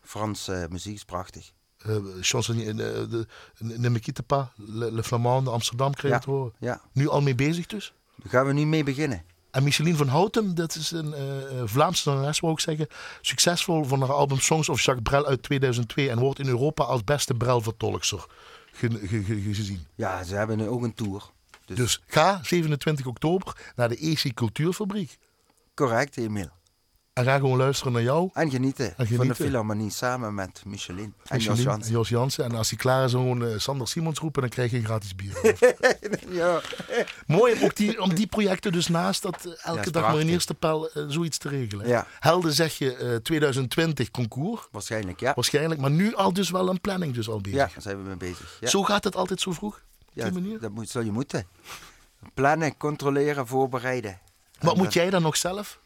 [0.00, 1.52] Franse muziek is prachtig.
[1.86, 3.26] Uh, chanson, de,
[3.90, 6.52] me quitte pas, Le, Le Flamand, Amsterdam kreeg ja, het horen.
[6.58, 6.80] Ja.
[6.92, 7.94] Nu al mee bezig dus?
[8.16, 9.24] Daar gaan we nu mee beginnen.
[9.54, 12.86] En Micheline van Houten, dat is een uh, Vlaamse zangeres, wou ik zeggen.
[13.20, 16.10] Succesvol van haar album Songs of Jacques Brel uit 2002.
[16.10, 18.26] En wordt in Europa als beste Brel-vertolkster
[18.72, 19.86] gezien.
[19.94, 21.30] Ja, ze hebben ook een tour.
[21.64, 21.76] Dus...
[21.76, 25.18] dus ga 27 oktober naar de EC Cultuurfabriek.
[25.74, 26.50] Correct, Emil.
[27.14, 28.30] En ga gewoon luisteren naar jou.
[28.32, 29.16] En genieten, en genieten.
[29.16, 31.92] van de Philharmonie samen met Micheline en Jos Jansen.
[31.92, 32.44] Jos Jansen.
[32.44, 35.56] En als hij klaar is, gewoon uh, Sander Simons roepen, dan krijg je gratis bier.
[36.40, 36.60] ja.
[37.26, 40.20] Mooi om, ook die, om die projecten dus naast dat uh, elke ja, dag maar
[40.20, 41.88] in eerste pijl uh, zoiets te regelen.
[41.88, 42.06] Ja.
[42.20, 44.68] Helden zeg je 2020 concours.
[44.70, 45.32] Waarschijnlijk, ja.
[45.34, 47.58] Waarschijnlijk, maar nu al dus wel een planning dus al bezig.
[47.58, 48.56] Ja, daar zijn we mee bezig.
[48.60, 48.68] Ja.
[48.68, 49.74] Zo gaat het altijd zo vroeg?
[49.74, 50.60] Op ja, die manier?
[50.60, 51.46] dat moet, zou je moeten.
[52.34, 54.20] Plannen, controleren, voorbereiden.
[54.60, 55.82] Wat moet jij dan nog zelf?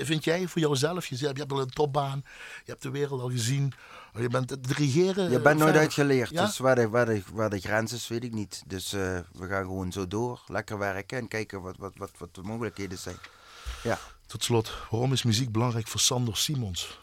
[0.00, 1.06] Vind jij voor jouzelf?
[1.06, 2.22] Je hebt al een topbaan,
[2.64, 3.72] je hebt de wereld al gezien.
[4.18, 5.30] Je bent het regeren.
[5.30, 6.30] Je bent nooit uitgeleerd.
[6.30, 6.46] Ja?
[6.46, 8.62] Dus waar de, waar, de, waar de grens is, weet ik niet.
[8.66, 10.42] Dus uh, we gaan gewoon zo door.
[10.46, 13.16] Lekker werken en kijken wat, wat, wat, wat de mogelijkheden zijn.
[13.82, 13.98] Ja.
[14.26, 17.00] Tot slot, waarom is muziek belangrijk voor Sander Simons?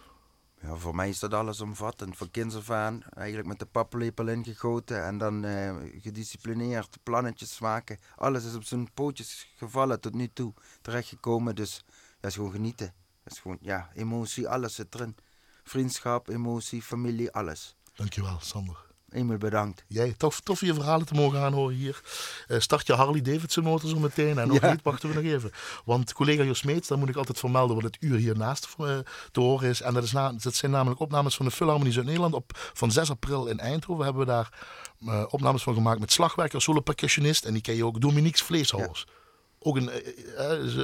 [0.61, 2.17] Ja, voor mij is dat alles omvattend.
[2.17, 7.99] Van kinds af aan, eigenlijk met de paplepel ingegoten en dan uh, gedisciplineerd plannetjes maken.
[8.15, 11.55] Alles is op zijn pootjes gevallen tot nu toe terechtgekomen.
[11.55, 11.83] Dus
[12.19, 12.93] dat is gewoon genieten.
[13.23, 15.15] Dat is gewoon, ja, emotie, alles zit erin.
[15.63, 17.75] Vriendschap, emotie, familie, alles.
[17.95, 18.87] Dankjewel, Sander.
[19.11, 19.83] Eenmaal bedankt.
[19.87, 22.01] Jij, tof, tof je verhalen te mogen aanhoren hier.
[22.47, 24.37] Uh, start je Harley Davidson motor zo meteen.
[24.37, 25.51] En nog niet, wachten we nog even.
[25.85, 28.97] Want collega Jos Meets, daar moet ik altijd vermelden wat het uur hiernaast uh,
[29.31, 29.81] te horen is.
[29.81, 32.33] En dat, is na, dat zijn namelijk opnames van de Philharmonie Zuid-Nederland.
[32.33, 34.53] Op, van 6 april in Eindhoven hebben we daar
[34.99, 37.45] uh, opnames van gemaakt met slagwerker, solo percussionist.
[37.45, 39.05] En die ken je ook, Dominique Vleeshouwers.
[39.07, 39.17] Ja
[39.59, 39.89] ook een,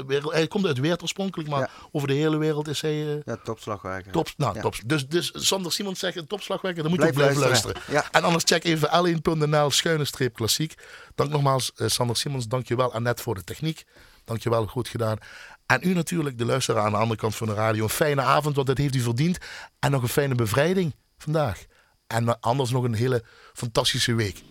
[0.03, 3.21] uh, hij komt uit Weert oorspronkelijk, maar over de hele wereld is hij...
[3.25, 4.11] Ja, topslagwerker.
[4.11, 4.61] Top, nou, ja.
[4.61, 4.75] top.
[4.85, 7.75] Dus, dus Sander Simons zegt een topslagwerker, dan moet je blijven luisteren.
[7.87, 8.11] Ja.
[8.11, 10.73] En anders check even l1.nl schuine streep klassiek.
[11.15, 13.85] Dank nogmaals Sander Simons, dankjewel Annette voor de techniek.
[14.25, 15.17] Dankjewel, goed gedaan.
[15.65, 17.83] En u natuurlijk, de luisteraar aan de andere kant van de radio.
[17.83, 19.37] Een fijne avond, want dat heeft u verdiend.
[19.79, 21.65] En nog een fijne bevrijding vandaag.
[22.07, 23.23] En anders nog een hele
[23.53, 24.43] fantastische week.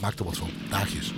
[0.00, 0.50] Maak er wat van.
[0.70, 1.12] Daagjes.